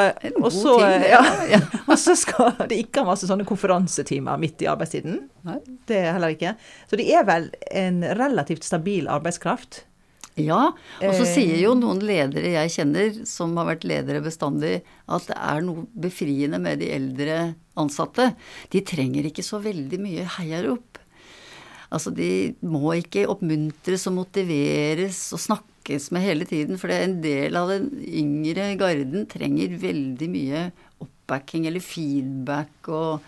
og 0.42 0.48
så, 0.54 0.72
ting, 0.82 1.04
ja, 1.12 1.20
Ja. 1.54 1.60
og 1.86 1.94
så 2.02 2.16
skal 2.18 2.56
de 2.72 2.80
ikke 2.82 3.04
ha 3.04 3.12
masse 3.12 3.28
sånne 3.30 3.46
konferansetimer 3.46 4.40
midt 4.42 4.64
i 4.66 4.70
arbeidstiden. 4.72 5.20
Nei. 5.46 5.60
Det 5.90 6.00
er 6.00 6.16
heller 6.16 6.34
ikke. 6.34 6.56
Så 6.90 6.98
de 6.98 7.06
er 7.14 7.28
vel 7.30 7.52
en 7.70 8.02
relativt 8.18 8.66
stabil 8.66 9.06
arbeidskraft. 9.14 9.84
Ja, 10.40 10.72
og 10.72 11.14
så 11.14 11.26
Eh. 11.28 11.34
sier 11.36 11.58
jo 11.60 11.74
noen 11.76 12.00
ledere 12.08 12.54
jeg 12.56 12.72
kjenner, 12.72 13.18
som 13.28 13.52
har 13.60 13.68
vært 13.68 13.84
ledere 13.86 14.22
bestandig, 14.26 14.78
at 15.12 15.28
det 15.28 15.36
er 15.38 15.62
noe 15.68 15.84
befriende 16.02 16.58
med 16.64 16.80
de 16.82 16.88
eldre 16.96 17.40
ansatte. 17.78 18.32
De 18.72 18.82
trenger 18.82 19.28
ikke 19.28 19.44
så 19.46 19.60
veldig 19.62 20.00
mye 20.02 20.26
heiarop. 20.40 20.98
Altså, 21.92 22.14
de 22.16 22.56
må 22.64 22.94
ikke 22.96 23.28
oppmuntres 23.28 24.08
og 24.08 24.16
motiveres 24.22 25.20
og 25.36 25.42
snakkes 25.82 26.12
med 26.12 26.22
hele 26.22 26.46
tiden, 26.46 26.78
for 26.78 26.88
det 26.88 27.02
en 27.04 27.22
del 27.22 27.56
av 27.56 27.70
den 27.70 27.90
yngre 28.06 28.76
garden 28.78 29.26
trenger 29.28 29.74
veldig 29.82 30.30
mye 30.30 30.72
oppbacking 31.02 31.66
eller 31.68 31.80
feedback 31.82 32.88
og 32.90 33.22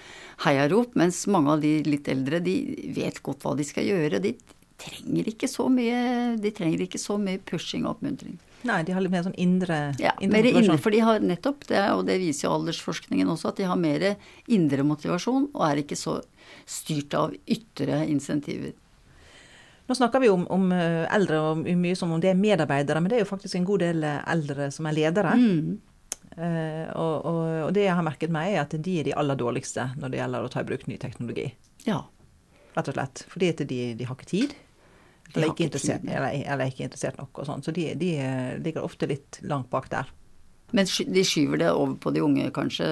heiarop, 0.46 0.96
mens 0.96 1.26
mange 1.28 1.50
av 1.52 1.62
de 1.62 1.84
litt 1.84 2.08
eldre, 2.08 2.40
de 2.44 2.92
vet 2.96 3.22
godt 3.24 3.44
hva 3.44 3.56
de 3.58 3.64
skal 3.66 3.86
gjøre. 3.86 4.22
De 4.22 4.36
trenger 4.78 5.30
ikke 5.32 5.48
så 5.48 5.68
mye, 5.70 6.38
de 6.38 6.52
trenger 6.52 6.82
ikke 6.86 7.00
så 7.00 7.18
mye 7.18 7.40
pushing 7.40 7.86
og 7.86 7.98
oppmuntring. 7.98 8.38
Nei, 8.64 8.82
de 8.84 8.94
har 8.96 9.02
litt 9.04 9.12
mer 9.12 9.24
sånn 9.26 9.36
indre, 9.36 9.94
Ja, 10.00 10.14
indre 10.22 10.38
mer 10.38 10.44
motivasjon. 10.46 10.64
inne, 10.70 10.80
for 10.80 10.92
de 10.92 11.00
har 11.04 11.20
nettopp 11.20 11.66
det, 11.68 11.82
og 11.92 12.06
det 12.08 12.20
viser 12.22 12.48
jo 12.48 12.54
aldersforskningen 12.60 13.28
også, 13.28 13.50
at 13.50 13.58
de 13.60 13.68
har 13.68 13.76
mer 13.76 14.16
indre 14.48 14.84
motivasjon 14.88 15.50
og 15.54 15.66
er 15.68 15.82
ikke 15.84 15.98
så 16.00 16.22
styrt 16.66 17.14
av 17.14 17.34
ytre 17.48 18.06
insentiver. 18.08 18.72
Nå 19.94 19.98
snakker 19.98 20.20
vi 20.20 20.30
om, 20.30 20.48
om 20.50 20.72
eh, 20.74 21.04
eldre 21.14 21.38
og 21.38 21.60
mye 21.78 21.94
som 21.94 22.10
om 22.16 22.22
det 22.22 22.32
er 22.32 22.38
medarbeidere, 22.40 22.98
men 22.98 23.12
det 23.12 23.20
er 23.20 23.22
jo 23.22 23.28
faktisk 23.30 23.60
en 23.60 23.68
god 23.68 23.84
del 23.84 24.00
eh, 24.10 24.24
eldre 24.34 24.72
som 24.74 24.88
er 24.90 24.96
ledere. 24.98 25.36
Mm. 25.38 25.68
Uh, 26.34 26.88
og, 26.98 27.28
og, 27.30 27.42
og 27.68 27.76
det 27.78 27.84
jeg 27.84 27.94
har 27.94 28.02
merket 28.08 28.34
meg, 28.34 28.56
er 28.56 28.64
at 28.64 28.74
de 28.74 28.96
er 28.98 29.06
de 29.06 29.14
aller 29.22 29.38
dårligste 29.38 29.86
når 30.02 30.10
det 30.10 30.18
gjelder 30.18 30.48
å 30.48 30.50
ta 30.50 30.64
i 30.64 30.68
bruk 30.72 30.88
ny 30.90 30.98
teknologi. 30.98 31.46
Ja. 31.86 32.00
Rett 32.74 32.90
og 32.90 32.98
slett. 32.98 33.22
Fordi 33.36 33.52
at 33.54 33.62
de, 33.70 33.80
de 34.00 34.10
har 34.10 34.18
ikke 34.18 34.32
tid. 34.32 34.58
De 35.28 35.38
Eller 35.38 35.54
ikke, 35.54 35.70
tid, 35.78 36.10
eller, 36.10 36.40
eller 36.42 36.74
ikke 36.74 36.88
interessert 36.88 37.22
nok 37.22 37.44
og 37.44 37.52
sånn. 37.52 37.62
Så 37.62 37.76
de, 37.78 37.92
de 38.02 38.10
ligger 38.66 38.90
ofte 38.90 39.12
litt 39.14 39.44
langt 39.46 39.70
bak 39.70 39.92
der. 39.94 40.10
Men 40.74 40.90
de 40.90 41.28
skyver 41.30 41.62
det 41.62 41.70
over 41.70 42.00
på 42.02 42.18
de 42.18 42.26
unge, 42.26 42.50
kanskje. 42.58 42.90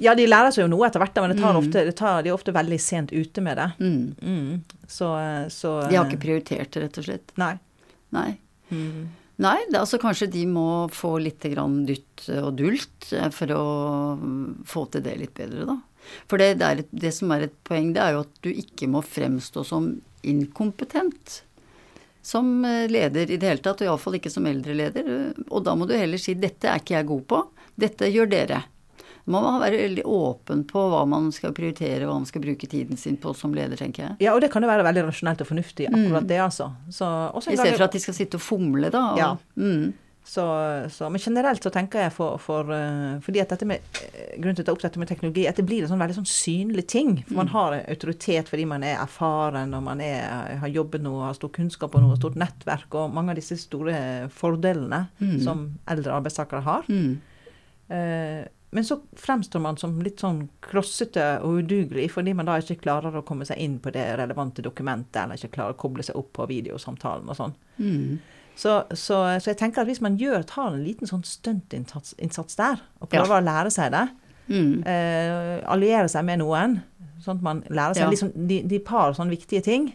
Ja, 0.00 0.14
de 0.16 0.26
lærer 0.28 0.52
seg 0.54 0.64
jo 0.64 0.70
noe 0.72 0.86
etter 0.88 1.02
hvert, 1.02 1.18
men 1.20 1.34
det 1.34 1.42
tar 1.42 1.58
ofte, 1.58 1.84
det 1.84 1.94
tar, 1.98 2.22
de 2.24 2.30
er 2.30 2.36
ofte 2.36 2.54
veldig 2.56 2.78
sent 2.80 3.12
ute 3.12 3.44
med 3.44 3.58
det. 3.60 3.68
Mm. 3.78 4.04
Mm. 4.22 4.84
Så, 4.88 5.08
så 5.52 5.72
De 5.88 5.98
har 5.98 6.08
ikke 6.08 6.22
prioritert 6.24 6.72
det, 6.72 6.84
rett 6.86 7.00
og 7.00 7.08
slett. 7.08 7.34
Nei. 7.40 7.54
Nei. 8.16 8.30
Mm. 8.72 9.08
Nei, 9.38 9.58
det 9.70 9.78
altså 9.78 10.00
kanskje 10.02 10.30
de 10.32 10.46
må 10.50 10.88
få 10.90 11.12
litt 11.22 11.44
grann 11.52 11.82
dytt 11.86 12.24
og 12.40 12.56
dult 12.58 13.12
eh, 13.14 13.28
for 13.34 13.52
å 13.54 13.66
mm, 14.18 14.64
få 14.66 14.88
til 14.90 15.04
det 15.04 15.14
litt 15.20 15.36
bedre, 15.36 15.68
da. 15.68 15.76
For 16.30 16.40
det, 16.40 16.56
det, 16.58 16.66
er 16.66 16.80
et, 16.82 16.88
det 17.04 17.12
som 17.14 17.30
er 17.34 17.44
et 17.46 17.54
poeng, 17.68 17.92
det 17.94 18.02
er 18.02 18.16
jo 18.16 18.24
at 18.24 18.40
du 18.42 18.48
ikke 18.50 18.88
må 18.90 19.04
fremstå 19.04 19.62
som 19.68 19.92
inkompetent 20.26 21.42
som 22.28 22.64
eh, 22.64 22.88
leder 22.90 23.30
i 23.30 23.36
det 23.36 23.52
hele 23.52 23.62
tatt, 23.62 23.84
og 23.84 23.92
iallfall 23.92 24.18
ikke 24.18 24.32
som 24.32 24.48
eldreleder. 24.48 25.06
Og 25.48 25.62
da 25.64 25.76
må 25.78 25.86
du 25.86 25.94
heller 25.96 26.20
si 26.20 26.34
'dette 26.34 26.68
er 26.68 26.82
ikke 26.82 26.98
jeg 26.98 27.10
god 27.12 27.24
på', 27.30 27.44
dette 27.78 28.10
gjør 28.10 28.32
dere. 28.34 28.62
Man 29.28 29.44
må 29.44 29.52
være 29.60 29.78
veldig 29.84 30.04
åpen 30.08 30.64
på 30.68 30.82
hva 30.92 31.04
man 31.08 31.30
skal 31.36 31.52
prioritere, 31.56 32.06
hva 32.08 32.16
man 32.16 32.26
skal 32.28 32.42
bruke 32.44 32.66
tiden 32.70 32.96
sin 32.96 33.16
på 33.20 33.34
som 33.36 33.52
leder, 33.54 33.76
tenker 33.76 34.06
jeg. 34.06 34.16
Ja, 34.24 34.34
og 34.34 34.40
det 34.42 34.50
kan 34.54 34.64
jo 34.64 34.68
være 34.72 34.86
veldig 34.88 35.06
rasjonelt 35.10 35.44
og 35.44 35.50
fornuftig, 35.52 35.86
akkurat 35.92 36.26
det, 36.28 36.40
altså. 36.40 36.70
Så, 36.88 37.06
I 37.52 37.56
stedet 37.56 37.76
for 37.76 37.88
at 37.90 37.96
de 37.98 38.00
skal 38.06 38.16
sitte 38.16 38.40
og 38.40 38.44
fomle, 38.46 38.90
da. 38.94 39.06
Og, 39.12 39.18
Ja. 39.18 39.32
Mm, 39.56 39.88
Så, 40.28 40.42
så, 40.92 41.06
men 41.08 41.22
generelt 41.24 41.62
så 41.64 41.70
tenker 41.72 42.02
jeg 42.02 42.12
for, 42.12 42.36
for 42.36 42.68
eh, 42.74 43.14
fordi 43.24 43.40
at 43.40 43.48
dette 43.48 43.64
med, 43.64 43.80
eh, 43.96 44.34
Grunnen 44.36 44.58
til 44.58 44.60
at 44.60 44.66
jeg 44.66 44.66
tar 44.66 44.74
opp 44.76 44.82
dette 44.82 45.00
med 45.00 45.08
teknologi, 45.08 45.46
at 45.48 45.56
det 45.56 45.64
blir 45.64 45.86
en 45.86 45.88
sånn 45.88 46.02
veldig 46.02 46.18
sånn 46.18 46.28
synlig 46.28 46.84
ting. 46.92 47.14
For 47.30 47.38
man 47.38 47.48
har 47.54 47.78
autoritet 47.88 48.50
fordi 48.52 48.66
man 48.68 48.84
er 48.84 48.98
erfaren, 49.00 49.72
og 49.72 49.86
man 49.86 50.02
er, 50.04 50.58
har 50.60 50.68
jobbet 50.68 51.00
noe, 51.06 51.22
har 51.30 51.38
stor 51.38 51.48
kunnskap 51.56 51.96
og 51.96 52.04
noe, 52.04 52.18
stort 52.20 52.36
nettverk, 52.36 52.92
og 53.00 53.14
mange 53.16 53.32
av 53.32 53.40
disse 53.40 53.56
store 53.56 54.28
fordelene 54.28 55.06
som 55.40 55.64
eldre 55.88 56.12
arbeidstakere 56.20 56.60
har. 56.68 56.84
mm. 56.92 57.16
Men 58.70 58.84
så 58.84 58.98
fremstår 59.16 59.60
man 59.64 59.76
som 59.80 59.94
litt 60.04 60.20
sånn 60.20 60.42
klossete 60.60 61.40
og 61.40 61.62
udugelig 61.62 62.10
fordi 62.12 62.34
man 62.36 62.46
da 62.50 62.58
ikke 62.60 62.82
klarer 62.82 63.14
å 63.16 63.22
komme 63.24 63.46
seg 63.48 63.56
inn 63.64 63.78
på 63.80 63.92
det 63.94 64.04
relevante 64.20 64.60
dokumentet, 64.62 65.22
eller 65.22 65.38
ikke 65.40 65.54
klarer 65.54 65.72
å 65.72 65.78
koble 65.80 66.04
seg 66.04 66.16
opp 66.20 66.32
på 66.36 66.46
videosamtalen 66.50 67.28
og 67.32 67.36
sånn. 67.38 67.54
Mm. 67.78 68.18
Så, 68.58 68.82
så, 68.92 69.22
så 69.40 69.52
jeg 69.52 69.56
tenker 69.60 69.80
at 69.84 69.88
hvis 69.88 70.02
man 70.04 70.18
gjør, 70.20 70.42
tar 70.50 70.72
en 70.74 70.82
liten 70.84 71.06
sånn 71.08 71.22
stuntinnsats 71.24 72.16
innsats 72.18 72.58
der, 72.58 72.80
og 73.00 73.08
prøver 73.12 73.38
å 73.40 73.44
lære 73.44 73.70
seg 73.74 73.92
det, 73.96 74.08
Mm. 74.48 74.78
eh, 74.88 75.58
alliere 75.68 76.08
seg 76.08 76.24
med 76.24 76.38
noen, 76.40 76.78
sånn 77.20 77.36
at 77.36 77.42
man 77.44 77.58
lærer 77.68 77.92
seg 77.98 78.06
Ja. 78.06 78.08
liksom 78.10 78.30
de, 78.48 78.62
de 78.64 78.78
par 78.80 79.12
sånne 79.12 79.34
viktige 79.36 79.60
ting, 79.62 79.90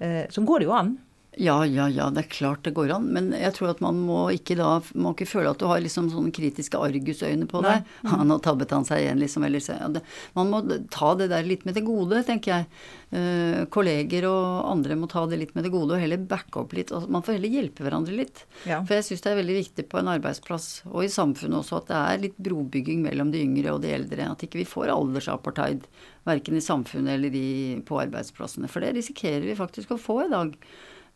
eh, 0.00 0.26
så 0.34 0.42
går 0.44 0.58
det 0.58 0.66
jo 0.66 0.72
an. 0.74 0.98
Ja, 1.40 1.56
ja, 1.66 1.88
ja, 1.90 2.08
det 2.14 2.24
er 2.24 2.30
klart 2.30 2.64
det 2.66 2.74
går 2.76 2.92
an. 2.94 3.06
Men 3.14 3.32
jeg 3.34 3.54
tror 3.56 3.72
at 3.72 3.80
man 3.84 3.98
må 4.06 4.26
ikke 4.34 4.56
da 4.58 4.78
må 4.94 5.14
ikke 5.14 5.28
føle 5.28 5.50
at 5.50 5.60
du 5.60 5.66
har 5.70 5.82
liksom 5.82 6.10
sånne 6.12 6.32
kritiske 6.34 6.78
argusøyne 6.78 7.48
på 7.50 7.62
deg. 7.64 7.88
Ja, 8.06 8.18
nå 8.28 8.38
tabbet 8.44 8.74
han 8.74 8.86
seg 8.86 9.02
igjen, 9.02 9.22
liksom. 9.22 9.46
Eller, 9.46 9.64
ja, 9.64 9.88
det, 9.96 10.04
man 10.36 10.52
må 10.52 10.62
ta 10.92 11.14
det 11.18 11.30
der 11.32 11.46
litt 11.46 11.66
med 11.66 11.76
det 11.78 11.84
gode, 11.86 12.22
tenker 12.26 12.54
jeg. 12.54 12.68
Eh, 13.14 13.64
kolleger 13.74 14.28
og 14.30 14.70
andre 14.70 14.98
må 14.98 15.08
ta 15.10 15.24
det 15.30 15.40
litt 15.40 15.54
med 15.58 15.66
det 15.66 15.74
gode, 15.74 15.96
og 15.96 16.04
heller 16.04 16.22
backe 16.30 16.62
opp 16.62 16.76
litt. 16.76 16.94
Altså, 16.94 17.10
man 17.10 17.26
får 17.26 17.38
heller 17.38 17.58
hjelpe 17.58 17.86
hverandre 17.86 18.16
litt. 18.16 18.44
Ja. 18.68 18.80
For 18.86 18.96
jeg 18.98 19.08
syns 19.08 19.26
det 19.26 19.34
er 19.34 19.40
veldig 19.42 19.58
viktig 19.60 19.88
på 19.90 20.00
en 20.00 20.12
arbeidsplass, 20.14 20.70
og 20.92 21.04
i 21.04 21.12
samfunnet 21.12 21.60
også, 21.60 21.82
at 21.82 21.92
det 21.92 22.00
er 22.00 22.24
litt 22.28 22.40
brobygging 22.48 23.04
mellom 23.04 23.34
de 23.34 23.42
yngre 23.44 23.74
og 23.74 23.84
de 23.84 23.94
eldre. 23.96 24.30
At 24.30 24.46
ikke 24.46 24.62
vi 24.62 24.68
får 24.68 24.94
aldersapartheid, 24.94 25.86
verken 26.24 26.56
i 26.56 26.64
samfunnet 26.64 27.18
eller 27.18 27.34
i, 27.36 27.48
på 27.84 27.98
arbeidsplassene. 28.00 28.70
For 28.70 28.84
det 28.84 28.94
risikerer 28.96 29.44
vi 29.44 29.58
faktisk 29.58 29.92
å 29.92 30.00
få 30.00 30.22
i 30.24 30.32
dag. 30.32 30.54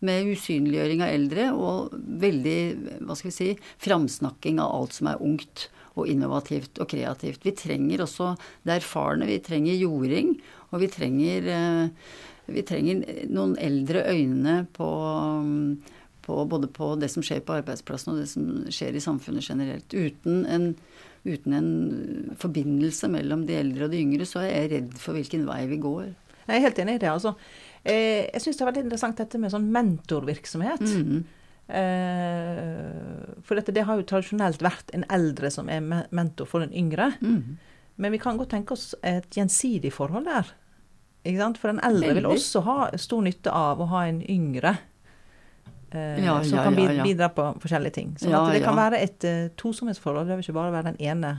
Med 0.04 0.28
usynliggjøring 0.30 1.02
av 1.02 1.10
eldre 1.10 1.48
og 1.58 1.96
veldig, 2.22 2.60
hva 3.02 3.16
skal 3.18 3.32
vi 3.32 3.34
si, 3.34 3.48
framsnakking 3.82 4.60
av 4.62 4.70
alt 4.76 4.94
som 4.94 5.10
er 5.10 5.24
ungt 5.24 5.66
og 5.98 6.08
innovativt 6.10 6.78
og 6.82 6.90
kreativt. 6.92 7.44
Vi 7.46 7.54
trenger 7.58 8.04
også 8.04 8.32
det 8.66 8.78
erfarne. 8.78 9.28
Vi 9.28 9.40
trenger 9.44 9.78
jording, 9.78 10.36
og 10.70 10.82
vi 10.84 10.90
trenger, 10.92 11.48
eh, 11.54 11.88
vi 12.46 12.62
trenger 12.62 13.02
noen 13.28 13.56
eldre 13.58 14.04
øyne 14.08 14.66
på, 14.72 14.90
på 16.22 16.44
både 16.48 16.70
på 16.72 16.94
det 17.00 17.10
som 17.12 17.24
skjer 17.24 17.42
på 17.44 17.58
arbeidsplassen 17.58 18.14
og 18.14 18.22
det 18.22 18.28
som 18.30 18.46
skjer 18.70 18.96
i 18.96 19.04
samfunnet 19.04 19.50
generelt. 19.50 19.92
Uten 19.92 20.46
en, 20.46 20.70
uten 21.26 21.58
en 21.58 21.72
forbindelse 22.38 23.10
mellom 23.12 23.46
de 23.48 23.58
eldre 23.58 23.88
og 23.88 23.92
de 23.92 24.02
yngre, 24.04 24.28
så 24.28 24.44
er 24.44 24.54
jeg 24.54 24.72
redd 24.76 24.98
for 25.02 25.18
hvilken 25.18 25.46
vei 25.48 25.64
vi 25.68 25.82
går. 25.82 26.08
Jeg 26.48 26.56
er 26.56 26.64
helt 26.64 26.78
enig 26.80 26.94
i 26.96 27.00
det. 27.02 27.10
altså. 27.12 27.34
Eh, 27.84 28.28
jeg 28.32 28.42
syns 28.42 28.58
det 28.58 28.64
er 28.64 28.70
veldig 28.70 28.86
interessant 28.86 29.20
dette 29.20 29.40
med 29.40 29.52
sånn 29.54 29.68
mentorvirksomhet. 29.74 30.82
Mm. 30.82 31.24
Eh, 31.68 33.34
for 33.44 33.60
dette, 33.60 33.74
det 33.76 33.84
har 33.88 34.00
jo 34.00 34.06
tradisjonelt 34.08 34.62
vært 34.64 34.94
en 34.96 35.04
eldre 35.12 35.50
som 35.52 35.68
er 35.72 35.84
mentor 35.84 36.48
for 36.48 36.64
en 36.64 36.74
yngre. 36.74 37.12
Mm. 37.20 37.58
Men 37.98 38.14
vi 38.14 38.20
kan 38.22 38.38
godt 38.38 38.54
tenke 38.54 38.76
oss 38.76 38.92
et 39.02 39.28
gjensidig 39.34 39.92
forhold 39.94 40.30
der. 40.30 40.54
For 41.58 41.68
den 41.68 41.82
eldre 41.84 42.14
vil 42.16 42.28
også 42.30 42.62
ha 42.64 42.76
stor 42.96 43.24
nytte 43.26 43.52
av 43.52 43.82
å 43.82 43.88
ha 43.90 44.06
en 44.08 44.22
yngre 44.22 44.76
eh, 45.92 46.24
Ja, 46.24 46.34
som 46.44 46.58
ja, 46.58 46.64
kan 46.64 46.74
ja, 46.74 46.80
bid- 46.88 46.96
ja. 46.98 47.02
bidra 47.04 47.28
på 47.34 47.46
forskjellige 47.62 47.92
ting. 47.94 48.14
Så 48.20 48.28
Ja, 48.30 48.40
at 48.46 48.52
det 48.54 48.62
kan 48.64 48.76
være 48.76 49.00
et 49.02 49.24
uh, 49.24 49.48
tosomhetsforhold. 49.56 50.26
Det 50.28 50.36
vil 50.36 50.44
ikke 50.46 50.56
bare 50.58 50.72
være 50.72 50.92
den 50.92 51.00
ene, 51.00 51.30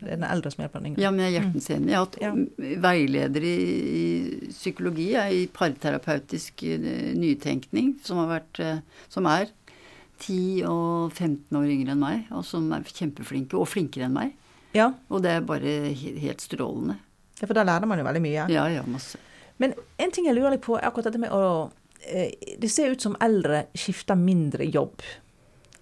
den 0.00 0.22
eldre 0.24 0.50
som 0.50 0.62
hjelper 0.64 0.80
den 0.82 0.92
yngre. 0.92 1.02
Ja, 1.04 1.10
men 1.10 1.20
jeg 1.24 1.34
er 1.34 1.40
hjertens 1.40 1.70
enig. 1.70 1.90
Jeg 1.90 1.98
har 1.98 2.06
hatt 2.06 2.80
veileder 2.86 3.42
i, 3.46 3.56
i 4.00 4.48
psykologi, 4.50 5.10
i 5.14 5.46
parterapeutisk 5.54 6.62
eh, 6.66 7.12
nytenkning, 7.18 7.94
som, 8.04 8.18
har 8.24 8.40
vært, 8.40 8.62
som 9.08 9.26
er 9.30 9.46
10 10.24 10.64
og 10.70 11.12
15 11.12 11.56
år 11.58 11.66
yngre 11.74 11.92
enn 11.94 12.00
meg, 12.02 12.26
og 12.32 12.44
som 12.46 12.68
er 12.72 12.84
kjempeflinke, 12.86 13.58
og 13.58 13.66
flinkere 13.68 14.06
enn 14.08 14.14
meg. 14.16 14.34
Ja, 14.74 14.88
Og 15.10 15.22
det 15.22 15.30
er 15.30 15.40
bare 15.46 15.92
helt 15.94 16.40
strålende. 16.42 16.96
ja, 17.40 17.46
for 17.46 17.54
da 17.54 17.62
lærer 17.66 17.86
man 17.86 17.98
jo 17.98 18.04
veldig 18.06 18.22
mye. 18.22 18.46
Ja, 18.50 18.64
ja, 18.70 18.82
masse. 18.86 19.18
Men 19.58 19.74
en 20.02 20.10
ting 20.10 20.26
jeg 20.26 20.34
lurer 20.34 20.50
litt 20.56 20.62
på, 20.66 20.74
er 20.78 20.88
akkurat 20.88 21.04
dette 21.12 21.20
med 21.22 21.30
å 21.30 21.70
Det 22.60 22.68
ser 22.70 22.94
ut 22.94 23.00
som 23.00 23.16
eldre 23.20 23.66
skifter 23.74 24.18
mindre 24.18 24.66
jobb. 24.68 25.02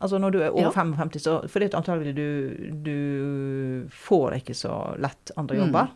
Altså 0.02 0.18
når 0.18 0.30
du 0.34 0.38
er 0.42 0.50
over 0.50 0.70
Ja. 0.70 0.70
55, 0.70 1.18
så 1.22 1.48
For 1.48 1.60
det 1.60 1.70
er 1.72 1.78
antagelig 1.78 2.14
du, 2.16 2.28
du 2.82 3.88
får 3.90 4.38
ikke 4.40 4.54
så 4.54 4.96
lett 4.98 5.30
andre 5.36 5.56
jobber. 5.62 5.92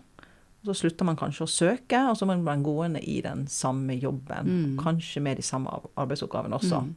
Så 0.67 0.75
slutter 0.75 1.07
man 1.07 1.17
kanskje 1.17 1.47
å 1.47 1.51
søke, 1.51 1.99
og 2.11 2.17
så 2.19 2.27
må 2.27 2.37
man 2.43 2.63
gående 2.63 3.01
i 3.03 3.21
den 3.23 3.47
samme 3.47 3.95
jobben. 3.95 4.47
Mm. 4.47 4.79
Kanskje 4.83 5.23
med 5.23 5.37
de 5.37 5.43
samme 5.43 5.71
arbeidsoppgavene 5.95 6.59
også. 6.59 6.81
Mm. 6.83 6.95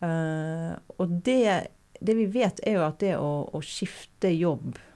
Uh, 0.00 0.76
og 1.00 1.08
det, 1.24 1.68
det 2.00 2.16
vi 2.16 2.26
vet, 2.26 2.60
er 2.64 2.78
jo 2.78 2.84
at 2.86 3.00
det 3.00 3.16
å, 3.16 3.48
å 3.52 3.60
skifte 3.64 4.28
jobb 4.32 4.76
eh, 4.76 4.95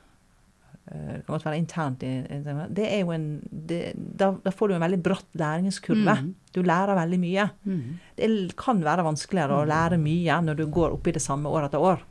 Det 0.90 1.20
kan 1.22 1.34
godt 1.36 1.44
være 1.46 1.58
internt, 1.60 2.00
det 2.00 2.86
er 2.90 3.00
jo 3.04 3.12
en 3.14 3.26
det, 3.46 3.92
da, 3.94 4.32
da 4.42 4.50
får 4.50 4.68
du 4.68 4.74
en 4.74 4.82
veldig 4.82 4.98
bratt 5.04 5.28
læringskurve. 5.38 6.16
Mm. 6.18 6.32
Du 6.52 6.62
lærer 6.66 6.96
veldig 6.98 7.18
mye. 7.22 7.44
Mm. 7.62 7.98
Det 8.18 8.30
kan 8.58 8.80
være 8.82 9.04
vanskeligere 9.06 9.60
å 9.60 9.68
lære 9.70 10.00
mye 10.02 10.40
når 10.42 10.58
du 10.58 10.64
går 10.66 10.96
opp 10.96 11.06
i 11.06 11.14
det 11.14 11.22
samme 11.22 11.46
år 11.46 11.68
etter 11.68 11.78
år. 11.92 12.02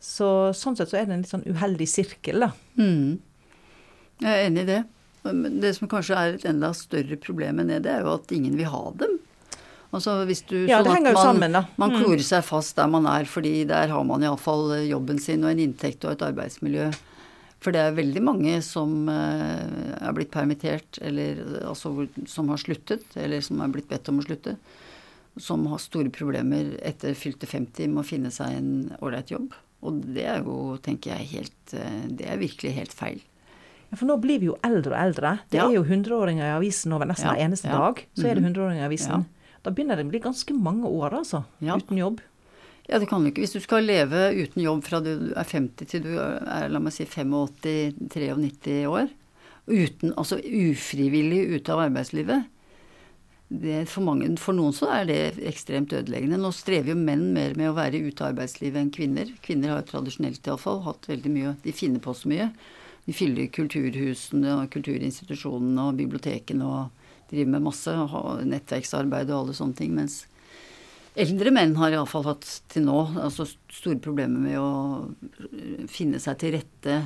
Så 0.00 0.28
sånn 0.56 0.76
sett 0.76 0.92
så 0.92 1.00
er 1.00 1.08
det 1.08 1.16
en 1.16 1.24
litt 1.24 1.32
sånn 1.32 1.44
uheldig 1.48 1.88
sirkel, 1.88 2.44
da. 2.46 2.50
Mm. 2.80 3.18
Jeg 4.20 4.30
er 4.36 4.46
enig 4.50 4.62
i 4.66 4.70
det. 4.74 4.80
Det 5.64 5.72
som 5.76 5.88
kanskje 5.92 6.16
er 6.16 6.36
et 6.38 6.46
enda 6.48 6.70
større 6.76 7.16
problem 7.20 7.60
enn 7.60 7.68
det, 7.72 7.82
det 7.84 7.92
er 7.98 8.06
jo 8.06 8.14
at 8.16 8.32
ingen 8.36 8.56
vil 8.56 8.68
ha 8.72 8.84
dem. 9.00 9.18
Altså 9.96 10.20
hvis 10.28 10.44
du 10.46 10.66
Ja, 10.70 10.82
det 10.86 10.92
henger 10.94 11.16
jo 11.16 11.24
sammen, 11.24 11.52
da. 11.56 11.64
Man 11.80 11.90
Mm. 11.92 12.02
klorer 12.04 12.22
seg 12.24 12.44
fast 12.46 12.76
der 12.76 12.86
man 12.86 13.06
er, 13.06 13.24
fordi 13.24 13.66
der 13.66 13.88
har 13.88 14.04
man 14.04 14.22
iallfall 14.22 14.76
jobben 14.88 15.18
sin 15.18 15.44
og 15.44 15.50
en 15.50 15.58
inntekt 15.58 16.04
og 16.04 16.12
et 16.12 16.22
arbeidsmiljø. 16.28 16.92
For 17.60 17.74
det 17.76 17.80
er 17.84 17.96
veldig 17.96 18.22
mange 18.24 18.54
som 18.64 19.08
eh, 19.12 19.96
er 20.00 20.14
blitt 20.16 20.30
permittert, 20.32 20.96
eller 21.04 21.42
altså 21.68 22.06
som 22.30 22.48
har 22.48 22.60
sluttet, 22.62 23.04
eller 23.20 23.42
som 23.44 23.60
er 23.60 23.68
blitt 23.74 23.88
bedt 23.90 24.08
om 24.08 24.20
å 24.22 24.24
slutte, 24.24 24.54
som 25.36 25.66
har 25.70 25.78
store 25.82 26.08
problemer 26.12 26.72
etter 26.82 27.12
fylte 27.14 27.46
50 27.46 27.88
med 27.92 28.00
å 28.02 28.06
finne 28.08 28.32
seg 28.32 28.56
en 28.56 28.70
ålreit 29.00 29.30
jobb. 29.34 29.52
Og 29.84 30.00
det 30.16 30.24
er 30.28 30.40
jo, 30.44 30.76
tenker 30.84 31.14
jeg, 31.14 31.28
helt 31.34 31.74
eh, 31.76 32.00
Det 32.16 32.26
er 32.32 32.40
virkelig 32.40 32.72
helt 32.76 32.92
feil. 32.96 33.20
Ja, 33.90 33.96
for 33.98 34.06
nå 34.06 34.16
blir 34.22 34.38
vi 34.40 34.48
jo 34.50 34.56
eldre 34.64 34.92
og 34.94 35.00
eldre. 35.02 35.30
Det 35.50 35.58
Ja. 35.60 35.66
er 35.68 35.74
jo 35.74 35.84
100-åringer 35.84 36.46
i 36.46 36.56
avisen 36.56 36.92
over 36.96 37.08
nesten 37.10 37.26
Ja, 37.28 37.32
hver 37.34 37.44
eneste 37.48 37.68
dag. 37.72 38.02
Så 38.16 38.24
er 38.28 38.36
det 38.38 38.44
hundreåringer 38.44 38.84
i 38.84 38.88
avisen. 38.88 39.24
Da 39.64 39.70
begynner 39.74 39.96
det 39.98 40.06
å 40.06 40.10
bli 40.12 40.20
ganske 40.24 40.54
mange 40.56 40.88
år, 40.88 41.16
altså. 41.20 41.44
Uten 41.60 41.98
jobb. 41.98 42.20
Ja, 42.88 42.98
det 42.98 43.08
kan 43.10 43.22
du 43.22 43.30
ikke. 43.30 43.44
Hvis 43.44 43.54
du 43.54 43.60
skal 43.62 43.86
leve 43.86 44.30
uten 44.34 44.62
jobb 44.64 44.84
fra 44.86 45.02
du 45.04 45.12
er 45.30 45.46
50 45.46 45.90
til 45.90 46.06
du 46.06 46.14
er 46.18 46.70
la 46.72 46.80
meg 46.82 46.94
si 46.94 47.06
85-93 47.06 48.80
år, 48.90 49.12
uten, 49.70 50.14
altså 50.18 50.40
ufrivillig 50.40 51.44
ute 51.54 51.74
av 51.74 51.84
arbeidslivet 51.86 52.48
for, 53.50 54.04
mange, 54.06 54.28
for 54.38 54.54
noen 54.54 54.74
så 54.74 54.86
er 54.94 55.08
det 55.08 55.20
ekstremt 55.50 55.92
ødeleggende. 55.92 56.38
Nå 56.38 56.52
strever 56.54 56.92
jo 56.92 56.98
menn 56.98 57.32
mer 57.34 57.56
med 57.58 57.72
å 57.72 57.74
være 57.74 57.98
ute 57.98 58.22
av 58.22 58.30
arbeidslivet 58.30 58.78
enn 58.78 58.92
kvinner. 58.94 59.32
Kvinner 59.42 59.72
har 59.72 59.82
jo 59.82 59.88
tradisjonelt 59.90 60.46
iallfall 60.46 60.84
hatt 60.86 61.08
veldig 61.10 61.32
mye 61.34 61.56
De 61.64 61.74
finner 61.74 62.02
på 62.02 62.14
så 62.14 62.30
mye. 62.30 62.46
De 63.08 63.14
fyller 63.16 63.50
kulturhusene 63.50 64.54
og 64.54 64.70
kulturinstitusjonene 64.70 65.88
og 65.88 65.98
bibliotekene 65.98 66.62
og 66.62 67.06
driver 67.32 67.50
med 67.56 67.66
masse 67.66 67.94
nettverksarbeid 68.46 69.32
og 69.32 69.40
alle 69.40 69.58
sånne 69.58 69.78
ting. 69.82 69.96
Mens 69.98 70.22
Eldre 71.18 71.50
menn 71.50 71.74
har 71.80 71.90
iallfall 71.90 72.24
hatt 72.28 72.46
til 72.70 72.84
nå 72.86 73.00
altså 73.18 73.46
store 73.72 73.98
problemer 74.02 74.38
med 74.44 74.58
å 74.62 75.88
finne 75.90 76.20
seg 76.22 76.38
til 76.38 76.54
rette 76.54 77.00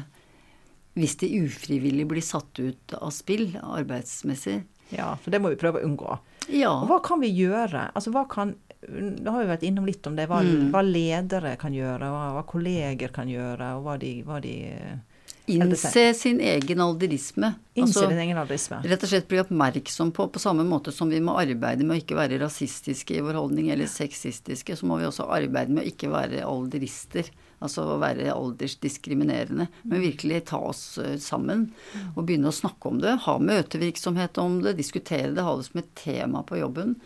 hvis 0.94 1.16
de 1.24 1.30
ufrivillig 1.42 2.04
blir 2.06 2.22
satt 2.22 2.60
ut 2.60 2.92
av 3.00 3.10
spill 3.10 3.48
arbeidsmessig. 3.58 4.60
Ja, 4.94 5.14
for 5.18 5.32
det 5.34 5.40
må 5.42 5.50
vi 5.50 5.58
prøve 5.58 5.80
å 5.80 5.88
unngå. 5.88 6.18
Ja. 6.54 6.70
Og 6.84 6.86
hva 6.92 7.00
kan 7.02 7.18
vi 7.24 7.32
gjøre? 7.34 7.88
Altså, 7.96 8.12
hva 8.14 8.26
kan 8.30 8.54
Da 8.84 9.32
har 9.32 9.40
vi 9.40 9.48
vært 9.48 9.62
innom 9.64 9.86
litt 9.88 10.06
om 10.06 10.14
det. 10.14 10.26
Hva, 10.28 10.42
Mm. 10.44 10.68
hva 10.70 10.82
ledere 10.84 11.54
kan 11.56 11.72
gjøre, 11.72 12.04
hva, 12.12 12.24
hva 12.36 12.42
kolleger 12.44 13.08
kan 13.10 13.26
gjøre, 13.26 13.70
og 13.78 13.84
hva 13.86 13.94
de, 13.98 14.10
hva 14.22 14.40
de 14.44 14.52
Innse 15.46 16.14
sin 16.14 16.40
egen 16.40 16.80
alderisme. 16.80 17.50
Altså, 17.76 18.06
din 18.08 18.18
egen 18.18 18.38
alderisme. 18.40 18.78
Rett 18.88 19.02
og 19.04 19.10
slett 19.10 19.26
bli 19.28 19.40
oppmerksom 19.42 20.12
på, 20.16 20.28
på 20.32 20.40
samme 20.40 20.64
måte 20.64 20.92
som 20.94 21.10
vi 21.12 21.20
må 21.20 21.34
arbeide 21.36 21.84
med 21.84 21.98
å 21.98 22.00
ikke 22.00 22.16
være 22.16 22.38
rasistiske 22.40 23.18
i 23.18 23.20
vår 23.24 23.36
holdning, 23.36 23.68
eller 23.74 23.90
sexistiske, 23.90 24.76
så 24.78 24.88
må 24.88 24.96
vi 25.02 25.08
også 25.08 25.28
arbeide 25.28 25.74
med 25.74 25.84
å 25.84 25.90
ikke 25.92 26.12
være 26.12 26.46
alderister. 26.48 27.28
Altså 27.64 27.84
å 27.94 28.00
være 28.00 28.32
aldersdiskriminerende. 28.32 29.68
Men 29.84 30.02
virkelig 30.02 30.46
ta 30.50 30.58
oss 30.64 30.98
eh, 31.00 31.14
sammen 31.22 31.70
og 32.14 32.24
begynne 32.26 32.50
å 32.50 32.56
snakke 32.56 32.90
om 32.90 32.98
det. 33.04 33.14
Ha 33.24 33.38
møtevirksomhet 33.40 34.40
om 34.42 34.58
det, 34.64 34.74
diskutere 34.80 35.32
det, 35.32 35.44
ha 35.44 35.54
det 35.56 35.68
som 35.68 35.80
et 35.80 35.94
tema 35.96 36.44
på 36.44 36.60
jobben. 36.60 36.98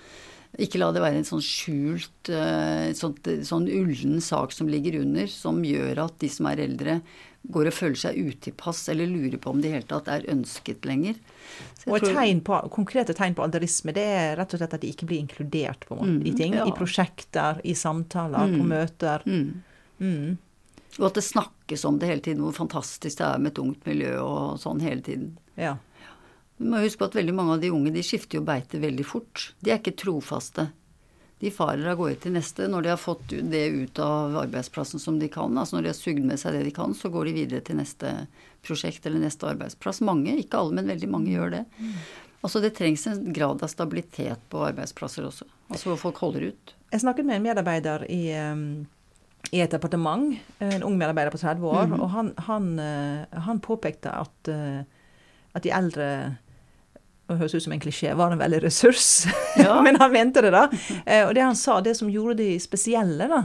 Ikke 0.59 0.79
la 0.81 0.91
det 0.91 1.01
være 1.05 1.21
en 1.21 1.25
sånn 1.29 1.43
skjult, 1.45 2.29
eh, 2.35 2.91
sånt, 2.99 3.23
sånn 3.47 3.69
ullen 3.71 4.21
sak 4.21 4.51
som 4.53 4.67
ligger 4.67 5.01
under, 5.01 5.27
som 5.31 5.61
gjør 5.63 6.01
at 6.05 6.19
de 6.19 6.29
som 6.29 6.47
er 6.51 6.57
eldre, 6.65 7.01
går 7.49 7.69
og 7.71 7.73
føler 7.77 7.95
seg 7.97 8.17
utilpass 8.19 8.89
eller 8.91 9.07
lurer 9.07 9.39
på 9.39 9.51
om 9.53 9.61
det 9.63 9.71
i 9.71 9.75
hele 9.77 9.87
tatt 9.87 10.09
er 10.11 10.27
ønsket 10.29 10.83
lenger. 10.85 11.15
Og 11.87 12.01
tror- 12.03 12.13
tegn 12.19 12.41
på, 12.43 12.59
konkrete 12.75 13.15
tegn 13.15 13.35
på 13.39 13.45
alderisme 13.47 13.95
det 13.95 14.03
er 14.05 14.37
rett 14.37 14.53
og 14.53 14.59
slett 14.61 14.75
at 14.75 14.81
de 14.83 14.91
ikke 14.93 15.07
blir 15.07 15.23
inkludert 15.23 15.87
på 15.87 15.97
måte, 15.97 16.19
Mm, 16.19 16.27
i 16.27 16.35
ting. 16.37 16.53
ja. 16.55 16.67
I 16.67 16.73
prosjekter, 16.73 17.61
i 17.65 17.73
samtaler, 17.75 18.51
på 18.51 18.65
Mm. 18.65 18.69
møter. 18.69 19.23
Mm. 19.25 19.63
Mm. 20.01 20.39
Og 20.99 21.07
at 21.07 21.15
det 21.15 21.23
snakkes 21.25 21.85
om 21.85 21.99
det 22.01 22.09
hele 22.09 22.21
tiden, 22.21 22.43
hvor 22.43 22.53
fantastisk 22.53 23.19
det 23.19 23.27
er 23.27 23.39
med 23.39 23.53
et 23.53 23.63
ungt 23.63 23.87
miljø 23.87 24.19
og 24.19 24.59
sånn 24.59 24.81
hele 24.83 25.01
tiden. 25.01 25.37
Ja. 25.57 25.77
Vi 26.59 26.67
må 26.67 26.81
huske 26.83 26.99
på 27.05 27.09
at 27.11 27.17
veldig 27.19 27.35
mange 27.39 27.55
av 27.57 27.61
de 27.63 27.71
unge 27.71 27.93
de 27.95 28.03
skifter 28.03 28.39
jo 28.41 28.45
beite 28.47 28.81
veldig 28.83 29.05
fort. 29.07 29.53
De 29.63 29.71
er 29.71 29.79
ikke 29.81 29.97
trofaste. 30.01 30.69
De 31.39 31.53
farer 31.55 31.87
av 31.87 31.99
gårde 32.01 32.17
til 32.25 32.33
neste. 32.35 32.67
Når 32.67 32.83
de 32.83 32.91
har 32.91 32.99
fått 32.99 33.31
det 33.31 33.61
ut 33.71 33.99
av 34.03 34.35
arbeidsplassen 34.41 34.99
som 34.99 35.21
de 35.21 35.29
kan, 35.31 35.55
altså 35.55 35.77
når 35.79 35.87
de 35.87 35.93
har 35.93 35.99
sugd 36.01 36.25
med 36.27 36.41
seg 36.43 36.57
det 36.57 36.65
de 36.67 36.73
kan, 36.75 36.95
så 36.99 37.13
går 37.15 37.29
de 37.31 37.35
videre 37.37 37.61
til 37.63 37.79
neste 37.79 38.11
prosjekt 38.67 39.07
eller 39.07 39.23
neste 39.23 39.47
arbeidsplass. 39.47 40.01
Mange, 40.03 40.35
ikke 40.43 40.59
alle, 40.59 40.75
men 40.81 40.91
veldig 40.91 41.11
mange 41.15 41.31
gjør 41.31 41.55
det. 41.61 41.63
Altså 42.43 42.61
det 42.63 42.73
trengs 42.79 43.07
en 43.11 43.23
grad 43.35 43.63
av 43.63 43.71
stabilitet 43.71 44.43
på 44.51 44.65
arbeidsplasser 44.67 45.27
også. 45.31 45.47
Altså 45.71 45.93
hvor 45.93 46.03
folk 46.09 46.19
holder 46.23 46.49
ut. 46.51 46.75
Jeg 46.91 47.03
snakket 47.05 47.27
med 47.29 47.39
en 47.39 47.47
medarbeider 47.47 48.05
i, 48.11 48.21
um, 48.35 48.87
i 49.55 49.63
et 49.63 49.71
departement, 49.71 50.35
en 50.63 50.83
ung 50.87 50.99
medarbeider 50.99 51.31
på 51.35 51.39
30 51.43 51.67
år, 51.71 51.87
Mhm. 51.87 52.01
og 52.03 52.11
han, 52.11 52.33
han, 52.51 52.69
eh, 52.83 53.41
han 53.47 53.61
påpekte 53.61 54.11
at, 54.11 54.49
eh, 54.49 54.83
at 55.55 55.63
de 55.63 55.71
eldre 55.71 56.11
det 57.35 57.39
høres 57.43 57.55
ut 57.59 57.63
som 57.67 57.73
en 57.77 57.81
klisjé, 57.83 58.15
var 58.17 58.33
en 58.33 58.41
veldig 58.41 58.63
ressurs. 58.65 59.27
Ja. 59.61 59.77
Men 59.85 59.97
han 60.01 60.13
mente 60.15 60.41
det, 60.45 60.53
da. 60.55 60.67
Eh, 61.05 61.27
Og 61.29 61.35
det 61.37 61.43
han 61.45 61.57
sa, 61.57 61.81
det 61.85 61.97
som 61.99 62.09
gjorde 62.11 62.39
de 62.41 62.55
spesielle, 62.61 63.29
da, 63.29 63.43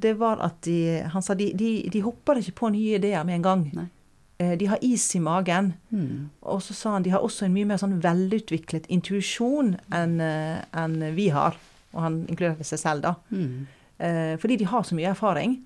det 0.00 0.14
var 0.18 0.40
at 0.40 0.62
de 0.64 1.02
Han 1.12 1.22
sa 1.22 1.34
de, 1.36 1.50
de, 1.54 1.88
de 1.92 2.00
hopper 2.02 2.38
ikke 2.40 2.54
på 2.62 2.70
nye 2.72 2.96
ideer 2.98 3.24
med 3.28 3.36
en 3.40 3.42
gang. 3.46 3.64
Nei. 3.76 3.88
Eh, 4.40 4.54
De 4.58 4.66
har 4.72 4.78
is 4.82 5.04
i 5.14 5.20
magen. 5.20 5.74
Mm. 5.92 6.30
Og 6.42 6.62
så 6.64 6.72
sa 6.74 6.94
han 6.96 7.02
de 7.04 7.10
har 7.12 7.20
også 7.22 7.44
en 7.46 7.52
mye 7.54 7.68
mer 7.68 7.76
sånn 7.82 7.98
velutviklet 8.02 8.86
intuisjon 8.88 9.74
enn 9.92 10.16
en 10.24 10.96
vi 11.14 11.28
har. 11.34 11.58
Og 11.92 12.00
han 12.06 12.22
inkluderte 12.30 12.64
seg 12.64 12.78
selv, 12.80 13.02
da. 13.04 13.14
Mm. 13.30 13.66
Eh, 14.00 14.34
fordi 14.40 14.56
de 14.62 14.70
har 14.72 14.82
så 14.88 14.96
mye 14.96 15.10
erfaring. 15.12 15.58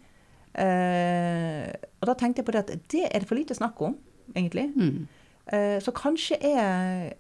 Eh, 0.54 1.66
og 2.00 2.08
da 2.10 2.14
tenkte 2.18 2.40
jeg 2.42 2.46
på 2.48 2.54
det 2.54 2.62
at 2.64 2.72
det 2.92 3.04
er 3.08 3.22
det 3.22 3.28
for 3.30 3.38
lite 3.38 3.56
snakk 3.56 3.80
om, 3.84 3.94
egentlig. 4.34 4.66
Mm. 4.74 5.06
Eh, 5.52 5.78
så 5.84 5.92
kanskje 5.94 6.38
er 6.42 7.12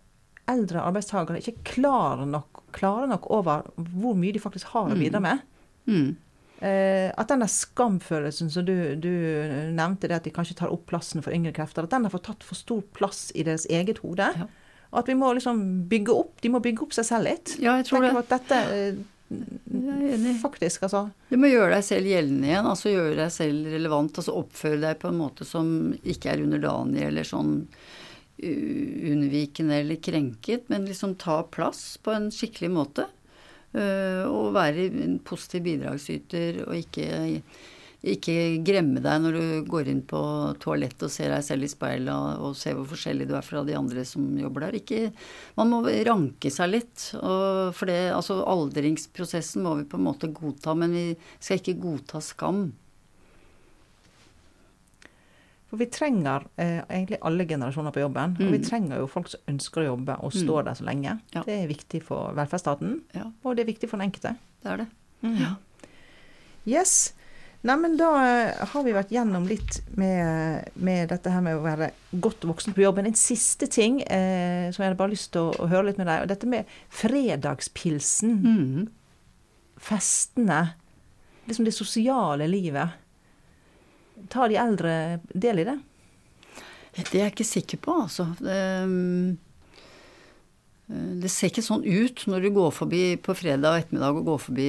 eldre 0.50 0.82
arbeidstakere 0.84 1.40
ikke 1.40 1.62
klarer 1.76 2.26
nok, 2.28 2.64
klare 2.74 3.08
nok 3.10 3.30
over 3.32 3.64
hvor 3.76 4.16
mye 4.18 4.34
de 4.34 4.42
faktisk 4.42 4.74
har 4.74 4.92
å 4.92 4.98
bidra 4.98 5.22
med. 5.24 5.42
Mm. 5.88 6.10
Eh, 6.64 7.10
at 7.10 7.28
den 7.28 7.42
der 7.42 7.50
skamfølelsen 7.50 8.50
som 8.52 8.66
du, 8.66 8.74
du 8.96 9.10
nevnte, 9.74 10.08
det 10.08 10.20
at 10.20 10.28
de 10.28 10.32
kanskje 10.34 10.56
tar 10.60 10.72
opp 10.72 10.86
plassen 10.92 11.24
for 11.24 11.34
yngre 11.34 11.54
krefter, 11.56 11.84
at 11.84 11.94
den 11.94 12.06
har 12.06 12.14
fått 12.14 12.28
tatt 12.30 12.46
for 12.46 12.58
stor 12.58 12.84
plass 12.96 13.26
i 13.34 13.44
deres 13.46 13.66
eget 13.72 14.00
hode. 14.04 14.30
Ja. 14.38 14.46
Og 14.94 15.00
at 15.02 15.10
vi 15.10 15.16
må 15.18 15.32
liksom 15.34 15.58
bygge 15.90 16.14
opp, 16.14 16.38
de 16.40 16.52
må 16.54 16.62
bygge 16.62 16.86
opp 16.86 16.94
seg 16.94 17.08
selv 17.08 17.28
litt. 17.28 17.56
Ja, 17.58 17.74
jeg 17.80 17.88
tror 17.88 18.04
Tenker 18.04 18.20
det. 18.20 18.22
at 18.22 18.32
dette 18.36 18.60
eh, 18.78 20.30
faktisk, 20.40 20.86
altså 20.86 21.08
Du 21.30 21.36
må 21.40 21.50
gjøre 21.50 21.74
deg 21.74 21.86
selv 21.86 22.10
gjeldende 22.12 22.50
igjen, 22.52 22.70
altså 22.70 22.92
gjøre 22.92 23.18
deg 23.18 23.34
selv 23.34 23.74
relevant. 23.74 24.22
Altså 24.22 24.36
oppføre 24.38 24.80
deg 24.86 25.00
på 25.02 25.10
en 25.10 25.18
måte 25.18 25.48
som 25.48 25.68
ikke 26.00 26.30
er 26.32 26.44
underdanig 26.46 27.08
eller 27.08 27.26
sånn 27.26 27.56
unnvikende 28.42 29.76
eller 29.82 30.00
krenket, 30.02 30.68
men 30.72 30.88
liksom 30.88 31.14
ta 31.20 31.42
plass 31.42 31.96
på 32.02 32.14
en 32.14 32.30
skikkelig 32.34 32.72
måte. 32.74 33.06
Øh, 33.74 34.26
og 34.30 34.52
være 34.54 34.88
en 35.02 35.16
positiv 35.26 35.64
bidragsyter 35.66 36.60
og 36.62 36.76
ikke, 36.78 37.40
ikke 38.14 38.36
gremme 38.62 39.02
deg 39.02 39.24
når 39.24 39.34
du 39.34 39.64
går 39.66 39.90
inn 39.90 40.04
på 40.06 40.20
toalettet 40.62 41.08
og 41.08 41.10
ser 41.10 41.34
deg 41.34 41.42
selv 41.42 41.66
i 41.66 41.70
speilet 41.72 42.14
og, 42.14 42.54
ser 42.58 42.76
hvor 42.78 42.86
forskjellig 42.92 43.26
du 43.30 43.34
er 43.34 43.46
fra 43.46 43.64
de 43.66 43.74
andre 43.78 44.04
som 44.06 44.28
jobber 44.38 44.68
der. 44.68 44.78
Ikke, 44.78 45.10
man 45.58 45.72
må 45.72 45.82
ranke 46.06 46.54
seg 46.54 46.70
litt. 46.70 47.08
For 47.18 47.90
det, 47.90 47.98
altså 48.14 48.42
aldringsprosessen 48.46 49.66
må 49.66 49.74
vi 49.80 49.90
på 49.90 49.98
en 49.98 50.06
måte 50.06 50.30
godta, 50.34 50.76
men 50.78 50.94
vi 50.94 51.06
skal 51.40 51.58
ikke 51.58 51.80
godta 51.82 52.22
skam. 52.22 52.68
For 55.74 55.80
vi 55.80 55.88
trenger 55.90 56.44
eh, 56.56 56.84
egentlig 56.86 57.18
alle 57.26 57.44
generasjoner 57.50 57.90
på 57.90 57.98
jobben. 58.04 58.36
Og 58.38 58.52
vi 58.52 58.58
Mm. 58.60 58.66
trenger 58.68 59.00
jo 59.02 59.08
folk 59.10 59.26
som 59.32 59.40
ønsker 59.50 59.82
å 59.82 59.86
jobbe 59.88 60.14
og 60.22 60.30
står 60.32 60.64
der 60.68 60.74
så 60.78 60.84
lenge. 60.86 61.16
Ja. 61.34 61.42
Det 61.42 61.56
er 61.64 61.66
viktig 61.66 62.02
for 62.06 62.30
velferdsstaten, 62.36 63.00
Ja, 63.14 63.24
og 63.42 63.56
det 63.56 63.64
er 63.64 63.72
viktig 63.72 63.88
for 63.90 63.98
den 63.98 64.06
enkelte. 64.12 64.36
det 64.62 64.70
er 64.70 64.76
det. 64.84 64.86
Mm. 65.24 65.56
Yes. 66.66 67.12
Neimen, 67.64 67.96
da 67.96 68.10
eh, 68.22 68.64
har 68.70 68.82
vi 68.84 68.92
vært 68.92 69.10
gjennom 69.10 69.48
litt 69.48 69.80
med, 69.96 70.68
med 70.76 71.08
dette 71.08 71.30
her 71.32 71.40
med 71.40 71.56
å 71.56 71.62
være 71.64 71.90
godt 72.20 72.44
voksen 72.46 72.74
på 72.76 72.82
jobben. 72.84 73.06
En 73.08 73.14
siste 73.18 73.66
ting 73.66 74.02
eh, 74.02 74.70
som 74.70 74.82
jeg 74.84 74.90
hadde 74.92 75.00
bare 75.00 75.10
lyst 75.16 75.32
til 75.32 75.48
å, 75.48 75.54
å 75.64 75.68
høre 75.72 75.86
litt 75.88 75.98
med 75.98 76.06
deg, 76.06 76.22
og 76.22 76.28
dette 76.28 76.46
med 76.46 76.66
fredagspilsen. 76.90 78.36
Mm. 78.44 78.88
Festene. 79.80 80.60
Liksom 81.48 81.64
det 81.66 81.74
sosiale 81.74 82.46
livet. 82.48 83.00
Tar 84.30 84.50
de 84.50 84.60
eldre 84.60 84.94
del 85.34 85.62
i 85.62 85.66
det? 85.68 85.78
Det 86.94 87.18
er 87.18 87.24
jeg 87.24 87.34
ikke 87.34 87.46
sikker 87.46 87.80
på, 87.82 87.96
altså. 88.04 88.28
Um, 88.46 89.34
det 90.86 91.30
ser 91.32 91.48
ikke 91.48 91.64
sånn 91.64 91.82
ut 91.82 92.26
når 92.28 92.44
du 92.44 92.50
går 92.58 92.72
forbi 92.76 93.02
på 93.24 93.34
fredag 93.38 93.78
ettermiddag 93.80 94.18
og 94.20 94.26
går 94.28 94.40
forbi 94.46 94.66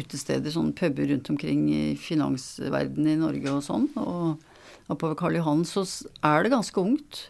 utesteder, 0.00 0.50
sånne 0.50 0.74
puber 0.76 1.06
rundt 1.12 1.30
omkring 1.30 1.62
i 1.70 1.82
finansverdenen 2.00 3.12
i 3.12 3.20
Norge 3.20 3.52
og 3.54 3.62
sånn. 3.64 3.86
Og 4.02 4.90
oppover 4.90 5.16
Karl 5.20 5.38
Johan 5.38 5.62
så 5.68 5.86
er 6.26 6.42
det 6.42 6.52
ganske 6.56 6.82
ungt. 6.82 7.28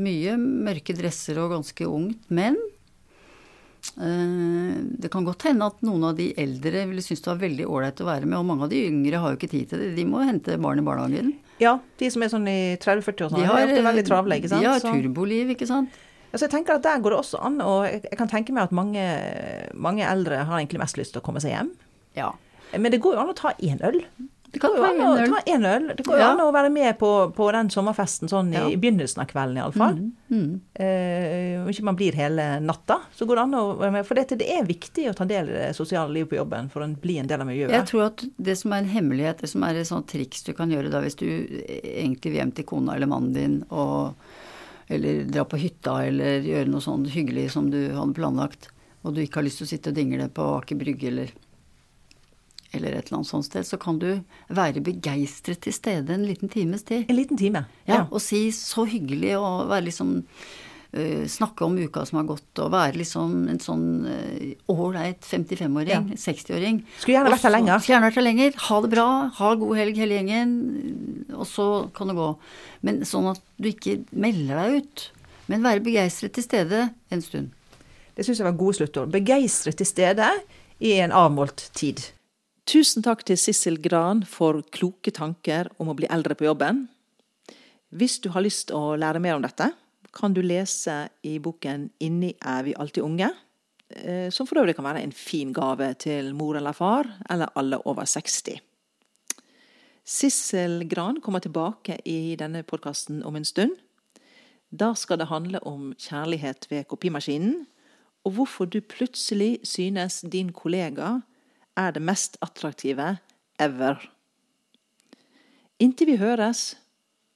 Mye 0.00 0.38
mørke 0.40 0.96
dresser 0.96 1.38
og 1.42 1.52
ganske 1.52 1.86
ungt. 1.86 2.24
Men 2.32 2.56
eh, 2.56 2.77
det 3.98 5.10
kan 5.10 5.24
godt 5.26 5.42
hende 5.48 5.66
at 5.70 5.80
noen 5.86 6.04
av 6.10 6.16
de 6.18 6.28
eldre 6.38 6.84
ville 6.90 7.02
synes 7.02 7.22
det 7.24 7.30
var 7.32 7.40
veldig 7.42 7.66
ålreit 7.66 8.02
å 8.02 8.08
være 8.08 8.28
med. 8.28 8.38
Og 8.38 8.46
mange 8.46 8.66
av 8.66 8.72
de 8.72 8.82
yngre 8.88 9.20
har 9.22 9.32
jo 9.34 9.38
ikke 9.40 9.50
tid 9.52 9.70
til 9.72 9.82
det. 9.82 9.88
De 9.96 10.04
må 10.08 10.22
hente 10.26 10.58
barn 10.62 10.82
i 10.82 10.84
barnehagen. 10.86 11.32
Ja, 11.62 11.76
de 11.98 12.10
som 12.14 12.22
er 12.22 12.30
sånn 12.30 12.46
i 12.50 12.58
30-40 12.78 13.24
år, 13.26 13.32
sånn, 13.32 13.40
De 13.40 13.46
de 13.46 13.50
har, 13.50 13.64
er 13.66 13.86
veldig 13.88 14.04
travle. 14.06 14.38
ikke 14.38 14.52
sant? 14.52 14.62
de 14.62 14.70
har 14.70 14.84
turboliv, 14.84 15.54
ikke 15.56 15.66
sant. 15.70 15.96
Altså 16.28 16.44
jeg 16.44 16.52
tenker 16.52 16.76
at 16.76 16.84
Der 16.84 17.00
går 17.00 17.14
det 17.14 17.18
også 17.22 17.40
an, 17.42 17.60
og 17.64 17.86
jeg 17.88 18.18
kan 18.20 18.28
tenke 18.30 18.52
meg 18.52 18.68
at 18.68 18.74
mange, 18.76 19.02
mange 19.74 20.04
eldre 20.06 20.42
har 20.44 20.60
egentlig 20.60 20.82
mest 20.84 20.98
lyst 21.00 21.16
til 21.16 21.22
å 21.22 21.24
komme 21.24 21.40
seg 21.42 21.56
hjem. 21.56 21.72
Ja. 22.18 22.32
Men 22.76 22.92
det 22.92 23.00
går 23.00 23.16
jo 23.16 23.22
an 23.22 23.32
å 23.32 23.36
ta 23.38 23.54
én 23.64 23.80
øl. 23.82 24.02
Du 24.50 24.58
kan 24.62 24.72
være 24.72 24.94
jo 24.96 25.04
å 25.04 25.16
en 25.18 25.34
øl. 25.34 25.42
én 25.46 25.64
øl. 25.68 25.86
Det 25.96 26.04
går 26.06 26.16
jo 26.16 26.22
Ja. 26.22 26.30
an 26.32 26.40
å 26.40 26.52
være 26.52 26.70
med 26.72 26.98
på, 26.98 27.10
på 27.36 27.48
den 27.52 27.68
sommerfesten 27.68 28.28
sånn 28.30 28.52
Ja. 28.52 28.66
i 28.68 28.76
begynnelsen 28.76 29.20
av 29.20 29.26
kvelden 29.28 29.56
iallfall. 29.60 29.98
Mm, 29.98 30.12
mm. 30.30 30.60
Eh, 30.74 31.60
Om 31.62 31.68
ikke 31.68 31.82
man 31.84 31.96
blir 31.96 32.12
hele 32.14 32.46
natta, 32.60 33.00
så 33.14 33.26
går 33.28 33.34
det 33.36 33.42
an 33.44 33.54
å 33.60 33.76
være 33.78 33.92
med. 33.92 34.06
For 34.06 34.14
dette, 34.14 34.38
det 34.38 34.48
er 34.48 34.64
viktig 34.64 35.08
å 35.10 35.14
ta 35.14 35.24
del 35.28 35.48
i 35.50 35.52
det 35.52 35.76
sosiale 35.76 36.10
livet 36.12 36.30
på 36.30 36.38
jobben 36.40 36.70
for 36.70 36.80
å 36.80 36.88
bli 37.00 37.18
en 37.18 37.26
del 37.26 37.40
av 37.40 37.46
miljøet. 37.46 37.70
Jeg 37.76 37.86
tror 37.86 38.06
at 38.06 38.24
det 38.38 38.56
som 38.56 38.72
er 38.72 38.78
en 38.78 38.88
hemmelighet, 38.94 39.38
det 39.44 39.48
som 39.50 39.62
er 39.64 39.74
et 39.76 39.86
sånt 39.86 40.06
triks 40.08 40.42
du 40.44 40.52
kan 40.54 40.70
gjøre 40.70 40.90
da 40.90 41.00
hvis 41.04 41.16
du 41.16 41.26
egentlig 41.28 42.32
vil 42.32 42.40
hjem 42.40 42.54
til 42.54 42.64
kona 42.64 42.94
eller 42.96 43.06
mannen 43.10 43.32
din 43.34 43.64
og 43.70 44.14
eller 44.88 45.24
dra 45.28 45.44
på 45.44 45.58
hytta 45.60 45.98
eller 46.08 46.40
gjøre 46.40 46.68
noe 46.72 46.80
sånn 46.80 47.04
hyggelig 47.12 47.50
som 47.52 47.68
du 47.70 47.90
hadde 47.92 48.14
planlagt, 48.16 48.70
og 49.04 49.12
du 49.14 49.20
ikke 49.20 49.36
har 49.42 49.44
lyst 49.44 49.58
til 49.60 49.66
å 49.66 49.72
sitte 49.74 49.90
og 49.92 49.94
dingle 49.98 50.28
på 50.32 50.46
Aker 50.62 50.78
Brygge 50.80 51.08
eller 51.10 51.28
eller 52.72 52.92
et 52.92 53.08
eller 53.08 53.20
annet 53.20 53.30
sånt 53.30 53.48
sted, 53.48 53.66
så 53.66 53.78
kan 53.80 53.98
du 54.00 54.08
være 54.52 54.84
begeistret 54.84 55.62
til 55.64 55.74
stede 55.74 56.14
en 56.14 56.26
liten 56.28 56.50
times 56.52 56.84
tid. 56.88 57.06
En 57.08 57.16
liten 57.18 57.40
time. 57.40 57.64
Ja, 57.88 58.04
og 58.10 58.20
si 58.24 58.48
så 58.54 58.84
hyggelig 58.88 59.34
og 59.38 59.68
være 59.70 59.86
liksom 59.88 60.14
uh, 60.20 61.24
snakke 61.30 61.64
om 61.64 61.78
uka 61.80 62.04
som 62.08 62.20
har 62.20 62.28
gått, 62.28 62.48
og 62.60 62.72
være 62.74 63.00
liksom 63.00 63.36
en 63.52 63.60
sånn 63.62 63.86
ålreit 64.68 65.24
uh, 65.24 65.30
55-åring, 65.32 65.92
ja. 65.94 66.02
60-åring. 66.28 66.82
Skulle 66.98 67.18
gjerne 67.18 67.34
vært 67.34 67.48
her 67.48 67.56
lenger. 67.56 67.80
Skulle 67.80 67.96
gjerne 67.96 68.10
vært 68.10 68.20
her 68.20 68.28
lenger. 68.28 68.58
Ha 68.68 68.80
det 68.84 68.92
bra, 68.96 69.10
ha 69.40 69.52
god 69.64 69.82
helg 69.82 70.02
hele 70.04 70.18
gjengen, 70.18 70.56
og 71.32 71.46
så 71.48 71.68
kan 71.96 72.12
det 72.12 72.18
gå. 72.20 72.32
Men 72.84 73.00
sånn 73.08 73.30
at 73.32 73.40
du 73.56 73.70
ikke 73.72 74.02
melder 74.12 74.60
deg 74.64 74.82
ut. 74.82 75.08
Men 75.48 75.64
være 75.64 75.80
begeistret 75.80 76.36
til 76.36 76.44
stede 76.44 76.90
en 77.08 77.24
stund. 77.24 77.54
Det 78.18 78.26
syns 78.26 78.40
jeg 78.42 78.48
var 78.48 78.58
gode 78.58 78.76
sluttord. 78.76 79.12
Begeistret 79.14 79.78
til 79.78 79.88
stede 79.88 80.26
i 80.84 80.96
en 81.00 81.14
avmålt 81.14 81.70
tid. 81.78 82.02
Tusen 82.68 83.00
takk 83.00 83.22
til 83.24 83.38
Sissel 83.40 83.78
Gran 83.80 84.18
for 84.28 84.58
kloke 84.76 85.08
tanker 85.16 85.70
om 85.80 85.88
å 85.88 85.94
bli 85.96 86.08
eldre 86.12 86.34
på 86.36 86.44
jobben. 86.44 86.82
Hvis 87.96 88.18
du 88.20 88.26
har 88.34 88.44
lyst 88.44 88.74
å 88.76 88.92
lære 89.00 89.22
mer 89.24 89.38
om 89.38 89.44
dette, 89.44 89.70
kan 90.12 90.34
du 90.36 90.42
lese 90.44 91.08
i 91.24 91.38
boken 91.38 91.88
'Inni 91.98 92.34
er 92.44 92.62
vi 92.64 92.74
alltid 92.74 93.04
unge', 93.04 93.30
eh, 93.96 94.28
som 94.28 94.46
for 94.46 94.60
øvrig 94.60 94.76
kan 94.76 94.84
være 94.84 95.02
en 95.02 95.12
fin 95.12 95.52
gave 95.52 95.94
til 95.94 96.34
mor 96.34 96.56
eller 96.56 96.72
far, 96.72 97.06
eller 97.30 97.48
alle 97.56 97.80
over 97.86 98.04
60. 98.04 98.60
Sissel 100.04 100.84
Gran 100.84 101.22
kommer 101.22 101.40
tilbake 101.40 101.98
i 102.04 102.36
denne 102.36 102.62
podkasten 102.64 103.24
om 103.24 103.34
en 103.36 103.44
stund. 103.44 103.78
Da 104.70 104.92
skal 104.92 105.16
det 105.16 105.28
handle 105.28 105.58
om 105.64 105.94
kjærlighet 105.94 106.70
ved 106.70 106.84
kopimaskinen, 106.84 107.66
og 108.26 108.32
hvorfor 108.32 108.66
du 108.66 108.80
plutselig 108.80 109.60
synes 109.64 110.20
din 110.20 110.52
kollega 110.52 111.22
er 111.78 111.94
det 111.94 112.02
mest 112.02 112.36
attraktive 112.44 113.16
ever. 113.62 113.98
Inntil 115.78 116.10
vi 116.12 116.16
høres, 116.18 116.74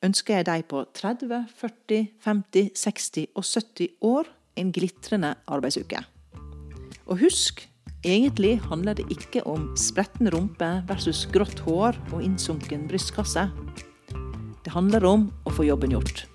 ønsker 0.03 0.41
jeg 0.41 0.49
deg 0.49 0.65
på 0.71 0.83
30, 0.99 1.45
40, 1.61 2.09
50, 2.25 2.73
60 2.75 3.29
og 3.39 3.47
70 3.47 3.93
år 4.03 4.33
en 4.59 4.73
glitrende 4.75 5.37
arbeidsuke. 5.47 6.03
Og 7.07 7.23
husk, 7.23 7.63
egentlig 8.03 8.57
handler 8.67 8.99
det 8.99 9.07
ikke 9.15 9.45
om 9.47 9.71
spretten 9.79 10.31
rumpe 10.35 10.71
versus 10.91 11.25
grått 11.33 11.63
hår 11.67 11.99
og 12.13 12.23
innsunken 12.23 12.89
brystkasse. 12.91 13.47
Det 14.63 14.75
handler 14.75 15.07
om 15.07 15.31
å 15.47 15.55
få 15.55 15.67
jobben 15.71 15.95
gjort. 15.95 16.27